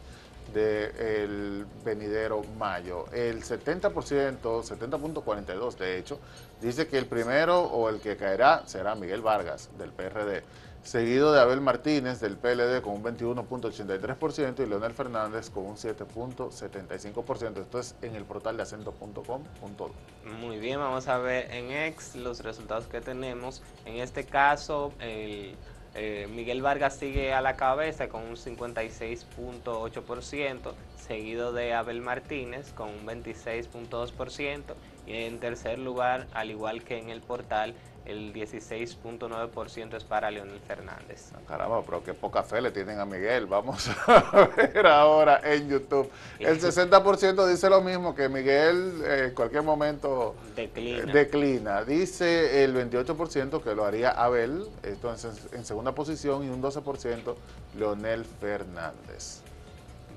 del 0.54 1.66
venidero 1.84 2.42
mayo. 2.58 3.04
El 3.12 3.42
70%, 3.42 3.92
70.42 4.40 5.76
de 5.76 5.98
hecho, 5.98 6.18
dice 6.60 6.86
que 6.86 6.96
el 6.96 7.06
primero 7.06 7.60
o 7.60 7.88
el 7.90 8.00
que 8.00 8.16
caerá 8.16 8.62
será 8.66 8.94
Miguel 8.94 9.20
Vargas 9.20 9.68
del 9.78 9.90
PRD 9.90 10.42
seguido 10.82 11.32
de 11.32 11.40
Abel 11.40 11.60
Martínez 11.60 12.20
del 12.20 12.36
PLD 12.36 12.82
con 12.82 12.94
un 12.94 13.04
21.83% 13.04 14.64
y 14.64 14.66
Leonel 14.66 14.92
Fernández 14.92 15.50
con 15.50 15.66
un 15.66 15.76
7.75%. 15.76 17.60
Esto 17.60 17.78
es 17.78 17.94
en 18.02 18.16
el 18.16 18.24
portal 18.24 18.56
de 18.56 18.64
acento.com.do. 18.64 19.92
Muy 20.40 20.58
bien, 20.58 20.78
vamos 20.78 21.08
a 21.08 21.18
ver 21.18 21.50
en 21.52 21.70
X 21.70 22.16
los 22.16 22.42
resultados 22.42 22.86
que 22.86 23.00
tenemos. 23.00 23.62
En 23.84 23.96
este 23.96 24.24
caso, 24.24 24.92
el, 24.98 25.54
eh, 25.94 26.26
Miguel 26.30 26.62
Vargas 26.62 26.96
sigue 26.96 27.32
a 27.32 27.40
la 27.40 27.56
cabeza 27.56 28.08
con 28.08 28.22
un 28.22 28.36
56.8%, 28.36 30.72
seguido 30.96 31.52
de 31.52 31.74
Abel 31.74 32.00
Martínez 32.00 32.72
con 32.72 32.88
un 32.88 33.06
26.2% 33.06 34.74
y 35.06 35.24
en 35.24 35.38
tercer 35.40 35.78
lugar, 35.78 36.26
al 36.32 36.50
igual 36.50 36.84
que 36.84 36.98
en 36.98 37.08
el 37.08 37.20
portal, 37.20 37.74
el 38.04 38.32
16.9% 38.32 39.96
es 39.96 40.04
para 40.04 40.30
Leonel 40.30 40.58
Fernández. 40.60 41.30
Ah, 41.34 41.38
caramba, 41.46 41.82
pero 41.84 42.02
qué 42.02 42.14
poca 42.14 42.42
fe 42.42 42.60
le 42.60 42.70
tienen 42.72 42.98
a 42.98 43.04
Miguel. 43.04 43.46
Vamos 43.46 43.88
a 44.06 44.48
ver 44.56 44.86
ahora 44.86 45.40
en 45.44 45.68
YouTube. 45.68 46.10
El 46.38 46.60
60% 46.60 47.46
dice 47.46 47.70
lo 47.70 47.80
mismo, 47.80 48.14
que 48.14 48.28
Miguel 48.28 49.02
eh, 49.04 49.26
en 49.28 49.34
cualquier 49.34 49.62
momento 49.62 50.34
declina. 50.56 51.12
declina. 51.12 51.84
Dice 51.84 52.64
el 52.64 52.74
28% 52.74 53.62
que 53.62 53.74
lo 53.74 53.84
haría 53.84 54.10
Abel, 54.10 54.66
esto 54.82 55.14
en 55.52 55.64
segunda 55.64 55.94
posición, 55.94 56.44
y 56.44 56.48
un 56.48 56.60
12% 56.60 57.34
Leonel 57.76 58.24
Fernández. 58.24 59.42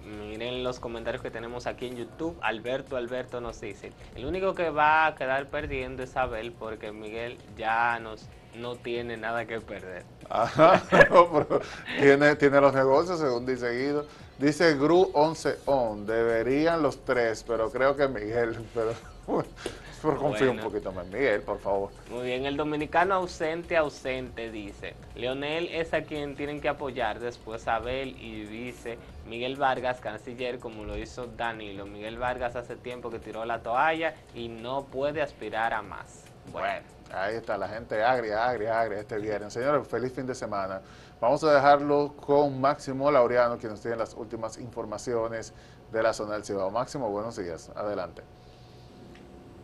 Miren 0.06 0.64
los 0.64 0.80
comentarios 0.80 1.24
que 1.24 1.32
tenemos 1.32 1.66
aquí 1.66 1.88
en 1.88 1.98
YouTube. 1.98 2.38
Alberto, 2.42 2.96
Alberto 2.96 3.42
nos 3.42 3.60
dice, 3.60 3.92
el 4.16 4.26
único 4.26 4.54
que 4.54 4.70
va 4.70 5.08
a 5.08 5.16
quedar 5.16 5.48
perdiendo 5.50 6.04
es 6.04 6.16
Abel 6.16 6.52
porque 6.52 6.92
Miguel 6.92 7.40
ya 7.58 8.00
nos, 8.00 8.30
no 8.56 8.76
tiene 8.76 9.18
nada 9.18 9.46
que 9.46 9.60
perder. 9.62 10.06
Ajá, 10.30 10.84
tiene, 12.00 12.36
tiene 12.36 12.62
los 12.62 12.74
negocios, 12.74 13.20
según 13.20 13.46
dice 13.46 13.72
Guido. 13.72 14.06
Dice 14.38 14.76
Gru 14.76 15.12
11 15.14 15.60
on, 15.66 16.06
deberían 16.06 16.84
los 16.84 17.04
tres, 17.04 17.44
pero 17.48 17.72
creo 17.72 17.96
que 17.96 18.08
Miguel, 18.08 18.58
pero 18.74 18.94
por 20.02 20.18
confío 20.18 20.52
un 20.52 20.60
poquito 20.60 20.92
más. 20.92 21.06
Miguel, 21.08 21.42
por 21.42 21.60
favor. 21.60 21.92
Muy 22.10 22.26
bien, 22.26 22.46
el 22.46 22.58
dominicano 22.58 23.16
ausente, 23.16 23.76
ausente, 23.76 24.52
dice. 24.52 24.96
Leonel 25.16 25.68
es 25.70 25.94
a 25.94 26.04
quien 26.04 26.36
tienen 26.36 26.62
que 26.62 26.70
apoyar, 26.70 27.20
después 27.20 27.68
Abel 27.68 28.16
y 28.22 28.46
dice 28.46 28.98
Miguel 29.28 29.56
Vargas, 29.56 30.00
canciller, 30.00 30.60
como 30.60 30.84
lo 30.84 30.98
hizo 30.98 31.28
Danilo. 31.28 31.86
Miguel 31.86 32.18
Vargas 32.18 32.56
hace 32.56 32.76
tiempo 32.76 33.10
que 33.10 33.20
tiró 33.20 33.46
la 33.46 33.62
toalla 33.62 34.14
y 34.34 34.48
no 34.48 34.86
puede 34.86 35.22
aspirar 35.22 35.74
a 35.74 35.82
más. 35.82 36.24
Bueno, 36.52 36.86
ahí 37.12 37.36
está 37.36 37.58
la 37.58 37.68
gente 37.68 38.04
agria, 38.04 38.48
agria, 38.48 38.80
agria 38.80 39.00
este 39.00 39.18
viernes. 39.18 39.54
Señores, 39.54 39.88
feliz 39.88 40.14
fin 40.14 40.28
de 40.28 40.36
semana. 40.36 40.82
Vamos 41.20 41.44
a 41.44 41.54
dejarlo 41.54 42.14
con 42.18 42.62
Máximo 42.62 43.10
Laureano, 43.10 43.58
quien 43.58 43.72
nos 43.72 43.82
tiene 43.82 43.98
las 43.98 44.14
últimas 44.14 44.60
informaciones 44.60 45.54
de 45.92 46.04
la 46.04 46.14
zona 46.14 46.34
del 46.34 46.44
Cibao. 46.44 46.70
Máximo, 46.70 47.10
buenos 47.10 47.38
días. 47.38 47.72
Adelante. 47.76 48.22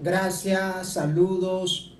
Gracias, 0.04 0.94
saludos. 0.94 1.96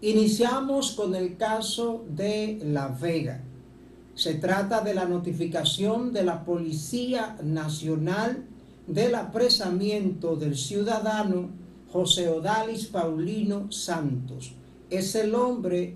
Iniciamos 0.00 0.92
con 0.92 1.14
el 1.14 1.36
caso 1.36 2.02
de 2.08 2.58
La 2.64 2.88
Vega. 2.88 3.42
Se 4.14 4.36
trata 4.36 4.80
de 4.80 4.94
la 4.94 5.04
notificación 5.04 6.14
de 6.14 6.24
la 6.24 6.46
Policía 6.46 7.36
Nacional 7.42 8.46
del 8.86 9.14
apresamiento 9.16 10.34
del 10.34 10.56
ciudadano 10.56 11.50
José 11.92 12.30
Odalis 12.30 12.86
Paulino 12.86 13.70
Santos. 13.70 14.54
Es 14.88 15.14
el 15.14 15.34
hombre 15.34 15.94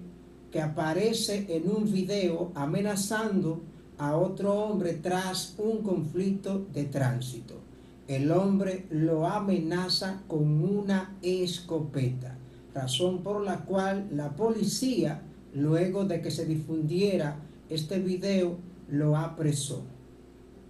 que 0.53 0.61
aparece 0.61 1.47
en 1.49 1.71
un 1.71 1.91
video 1.91 2.53
amenazando 2.55 3.63
a 3.97 4.15
otro 4.15 4.53
hombre 4.53 4.93
tras 4.93 5.55
un 5.57 5.79
conflicto 5.79 6.67
de 6.75 6.85
tránsito 6.85 7.66
el 8.09 8.31
hombre 8.31 8.87
lo 8.91 9.27
amenaza 9.27 10.23
con 10.29 10.63
una 10.63 11.17
escopeta, 11.23 12.37
razón 12.75 13.23
por 13.23 13.43
la 13.43 13.59
cual 13.65 14.09
la 14.13 14.37
policía, 14.37 15.23
luego 15.55 16.05
de 16.05 16.21
que 16.21 16.31
se 16.31 16.47
difundiera 16.47 17.37
este 17.69 17.99
video, 17.99 18.59
lo 18.89 19.17
apresó. 19.17 19.85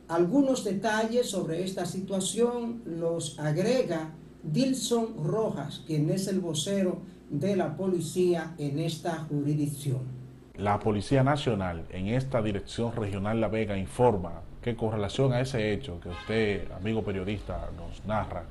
Algunos 0.08 0.64
detalles 0.64 1.28
sobre 1.28 1.64
esta 1.64 1.84
situación 1.84 2.82
los 2.84 3.38
agrega 3.38 4.10
Dilson 4.42 5.24
Rojas, 5.24 5.82
quien 5.86 6.10
es 6.10 6.28
el 6.28 6.40
vocero 6.40 7.00
de 7.28 7.56
la 7.56 7.76
policía 7.76 8.54
en 8.56 8.78
esta 8.78 9.18
jurisdicción. 9.28 10.16
La 10.56 10.78
Policía 10.78 11.22
Nacional 11.22 11.84
en 11.90 12.06
esta 12.06 12.40
Dirección 12.40 12.94
Regional 12.94 13.40
La 13.40 13.48
Vega 13.48 13.76
informa 13.76 14.40
que 14.66 14.74
con 14.74 14.90
relación 14.90 15.32
a 15.32 15.38
ese 15.38 15.72
hecho 15.72 16.00
que 16.00 16.08
usted, 16.08 16.72
amigo 16.72 17.02
periodista, 17.02 17.68
nos 17.76 18.04
narra, 18.04 18.42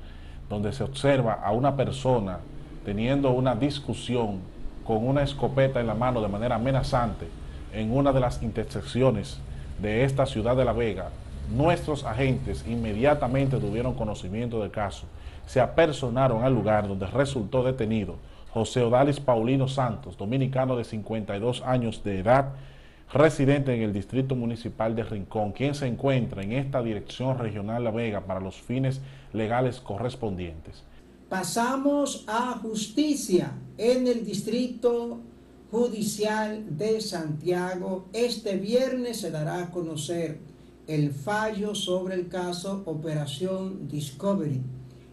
donde 0.48 0.72
se 0.72 0.82
observa 0.82 1.34
a 1.34 1.52
una 1.52 1.76
persona 1.76 2.38
teniendo 2.86 3.32
una 3.32 3.54
discusión 3.54 4.38
con 4.86 5.06
una 5.06 5.22
escopeta 5.22 5.78
en 5.78 5.86
la 5.86 5.94
mano 5.94 6.22
de 6.22 6.28
manera 6.28 6.54
amenazante 6.54 7.28
en 7.74 7.94
una 7.94 8.14
de 8.14 8.20
las 8.20 8.42
intersecciones 8.42 9.38
de 9.78 10.04
esta 10.04 10.24
ciudad 10.24 10.56
de 10.56 10.64
La 10.64 10.72
Vega, 10.72 11.10
nuestros 11.54 12.02
agentes 12.04 12.64
inmediatamente 12.66 13.58
tuvieron 13.58 13.92
conocimiento 13.92 14.62
del 14.62 14.70
caso, 14.70 15.04
se 15.44 15.60
apersonaron 15.60 16.44
al 16.44 16.54
lugar 16.54 16.88
donde 16.88 17.06
resultó 17.08 17.62
detenido 17.62 18.16
José 18.54 18.82
Odalis 18.82 19.20
Paulino 19.20 19.68
Santos, 19.68 20.16
dominicano 20.16 20.76
de 20.76 20.84
52 20.84 21.60
años 21.60 22.02
de 22.02 22.20
edad, 22.20 22.52
residente 23.12 23.74
en 23.74 23.82
el 23.82 23.92
Distrito 23.92 24.34
Municipal 24.34 24.96
de 24.96 25.04
Rincón, 25.04 25.52
quien 25.52 25.74
se 25.74 25.86
encuentra 25.86 26.42
en 26.42 26.52
esta 26.52 26.82
Dirección 26.82 27.38
Regional 27.38 27.84
La 27.84 27.90
Vega 27.90 28.26
para 28.26 28.40
los 28.40 28.56
fines 28.56 29.00
legales 29.32 29.80
correspondientes. 29.80 30.82
Pasamos 31.28 32.24
a 32.28 32.58
justicia 32.62 33.52
en 33.78 34.06
el 34.06 34.24
Distrito 34.24 35.20
Judicial 35.70 36.76
de 36.76 37.00
Santiago. 37.00 38.06
Este 38.12 38.56
viernes 38.56 39.20
se 39.20 39.30
dará 39.30 39.64
a 39.64 39.70
conocer 39.70 40.38
el 40.86 41.10
fallo 41.10 41.74
sobre 41.74 42.14
el 42.14 42.28
caso 42.28 42.82
Operación 42.86 43.88
Discovery. 43.88 44.62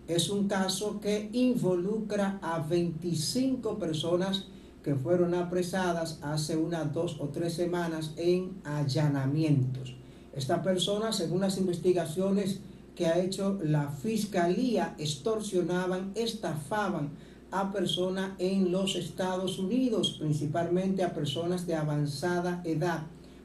Es 0.08 0.30
un 0.30 0.48
caso 0.48 1.00
que 1.00 1.30
involucra 1.34 2.38
a 2.42 2.60
25 2.60 3.80
personas 3.80 4.48
que 4.84 4.96
fueron 4.96 5.34
apresadas 5.34 6.20
hace 6.22 6.58
unas 6.58 6.94
dos 6.94 7.18
o 7.20 7.30
tres 7.30 7.54
semanas 7.54 8.12
en 8.18 8.62
allanamientos. 8.64 9.96
Esta 10.34 10.62
persona, 10.62 11.14
según 11.14 11.42
las 11.42 11.58
investigaciones 11.58 12.60
que 12.96 13.08
ha 13.08 13.20
hecho 13.20 13.60
la 13.64 13.90
fiscalía, 13.90 14.96
extorsionaban, 14.98 16.12
estafaban 16.16 17.12
a 17.52 17.72
personas 17.72 18.32
en 18.40 18.72
los 18.72 18.96
Estados 18.96 19.60
Unidos, 19.60 20.18
principalmente 20.20 21.04
a 21.04 21.14
personas 21.14 21.66
de 21.66 21.76
avanzada 21.76 22.62
edad. 22.66 23.04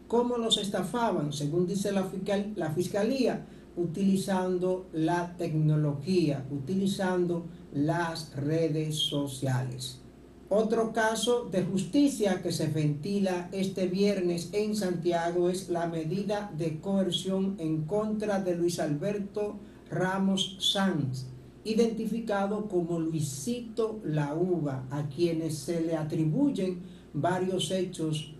¿Cómo 0.08 0.38
los 0.38 0.56
estafaban? 0.56 1.32
Según 1.32 1.66
dice 1.66 1.92
la, 1.92 2.10
la 2.56 2.70
Fiscalía, 2.70 3.46
utilizando 3.76 4.88
la 4.92 5.36
tecnología, 5.36 6.44
utilizando 6.50 7.46
las 7.72 8.34
redes 8.34 8.96
sociales. 8.96 10.00
Otro 10.50 10.94
caso 10.94 11.44
de 11.44 11.62
justicia 11.62 12.40
que 12.40 12.52
se 12.52 12.68
ventila 12.68 13.50
este 13.52 13.86
viernes 13.86 14.48
en 14.52 14.74
Santiago 14.74 15.50
es 15.50 15.68
la 15.68 15.86
medida 15.86 16.50
de 16.56 16.80
coerción 16.80 17.56
en 17.58 17.82
contra 17.82 18.40
de 18.40 18.56
Luis 18.56 18.80
Alberto 18.80 19.56
Ramos 19.90 20.56
Sanz, 20.58 21.26
identificado 21.64 22.66
como 22.66 22.98
Luisito 22.98 24.00
la 24.02 24.34
Uva, 24.34 24.86
a 24.90 25.10
quienes 25.10 25.58
se 25.58 25.82
le 25.82 25.98
atribuyen 25.98 26.80
varios 27.12 27.70
hechos, 27.70 28.32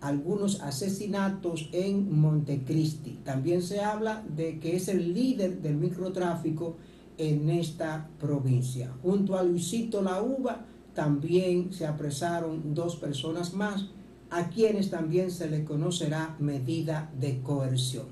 algunos 0.00 0.60
asesinatos 0.62 1.68
en 1.70 2.12
Montecristi. 2.20 3.20
También 3.22 3.62
se 3.62 3.82
habla 3.82 4.24
de 4.34 4.58
que 4.58 4.74
es 4.74 4.88
el 4.88 5.14
líder 5.14 5.62
del 5.62 5.76
microtráfico 5.76 6.76
en 7.18 7.50
esta 7.50 8.08
provincia. 8.18 8.92
Junto 9.00 9.38
a 9.38 9.44
Luisito 9.44 10.02
la 10.02 10.20
Uva, 10.20 10.66
también 10.96 11.72
se 11.72 11.86
apresaron 11.86 12.74
dos 12.74 12.96
personas 12.96 13.54
más 13.54 13.86
a 14.30 14.48
quienes 14.48 14.90
también 14.90 15.30
se 15.30 15.48
le 15.48 15.62
conocerá 15.62 16.34
medida 16.40 17.12
de 17.20 17.40
coerción. 17.42 18.06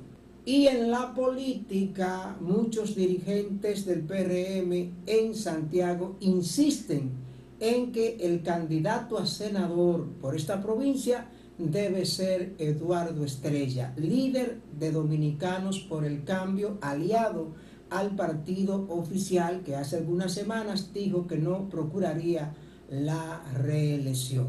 Y 0.44 0.66
en 0.66 0.90
la 0.90 1.14
política, 1.14 2.36
muchos 2.40 2.94
dirigentes 2.94 3.86
del 3.86 4.02
PRM 4.02 4.92
en 5.06 5.34
Santiago 5.34 6.16
insisten 6.20 7.10
en 7.58 7.92
que 7.92 8.18
el 8.20 8.42
candidato 8.42 9.18
a 9.18 9.26
senador 9.26 10.06
por 10.20 10.36
esta 10.36 10.62
provincia 10.62 11.26
debe 11.56 12.04
ser 12.04 12.54
Eduardo 12.58 13.24
Estrella, 13.24 13.94
líder 13.96 14.60
de 14.78 14.92
Dominicanos 14.92 15.80
por 15.80 16.04
el 16.04 16.24
Cambio, 16.24 16.78
aliado 16.82 17.54
al 17.90 18.16
partido 18.16 18.86
oficial 18.88 19.62
que 19.62 19.76
hace 19.76 19.96
algunas 19.96 20.32
semanas 20.32 20.92
dijo 20.92 21.26
que 21.26 21.38
no 21.38 21.68
procuraría 21.68 22.52
la 22.90 23.42
reelección. 23.54 24.48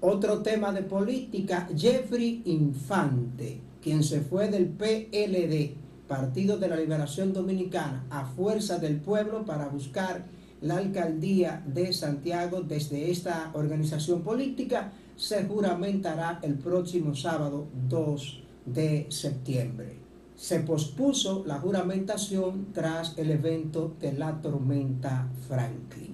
Otro 0.00 0.42
tema 0.42 0.72
de 0.72 0.82
política, 0.82 1.68
Jeffrey 1.74 2.42
Infante, 2.44 3.60
quien 3.80 4.04
se 4.04 4.20
fue 4.20 4.48
del 4.48 4.66
PLD, 4.66 5.76
Partido 6.06 6.58
de 6.58 6.68
la 6.68 6.76
Liberación 6.76 7.32
Dominicana, 7.32 8.04
a 8.10 8.26
fuerza 8.26 8.78
del 8.78 8.96
pueblo 8.96 9.46
para 9.46 9.68
buscar 9.68 10.26
la 10.60 10.76
alcaldía 10.76 11.64
de 11.66 11.92
Santiago 11.92 12.60
desde 12.60 13.10
esta 13.10 13.50
organización 13.54 14.20
política, 14.20 14.92
se 15.16 15.44
juramentará 15.44 16.40
el 16.42 16.54
próximo 16.54 17.14
sábado 17.14 17.66
2 17.88 18.42
de 18.66 19.06
septiembre. 19.08 19.96
Se 20.36 20.60
pospuso 20.60 21.44
la 21.46 21.60
juramentación 21.60 22.68
tras 22.74 23.16
el 23.16 23.30
evento 23.30 23.94
de 24.00 24.12
la 24.12 24.40
tormenta 24.42 25.28
Franklin 25.48 26.13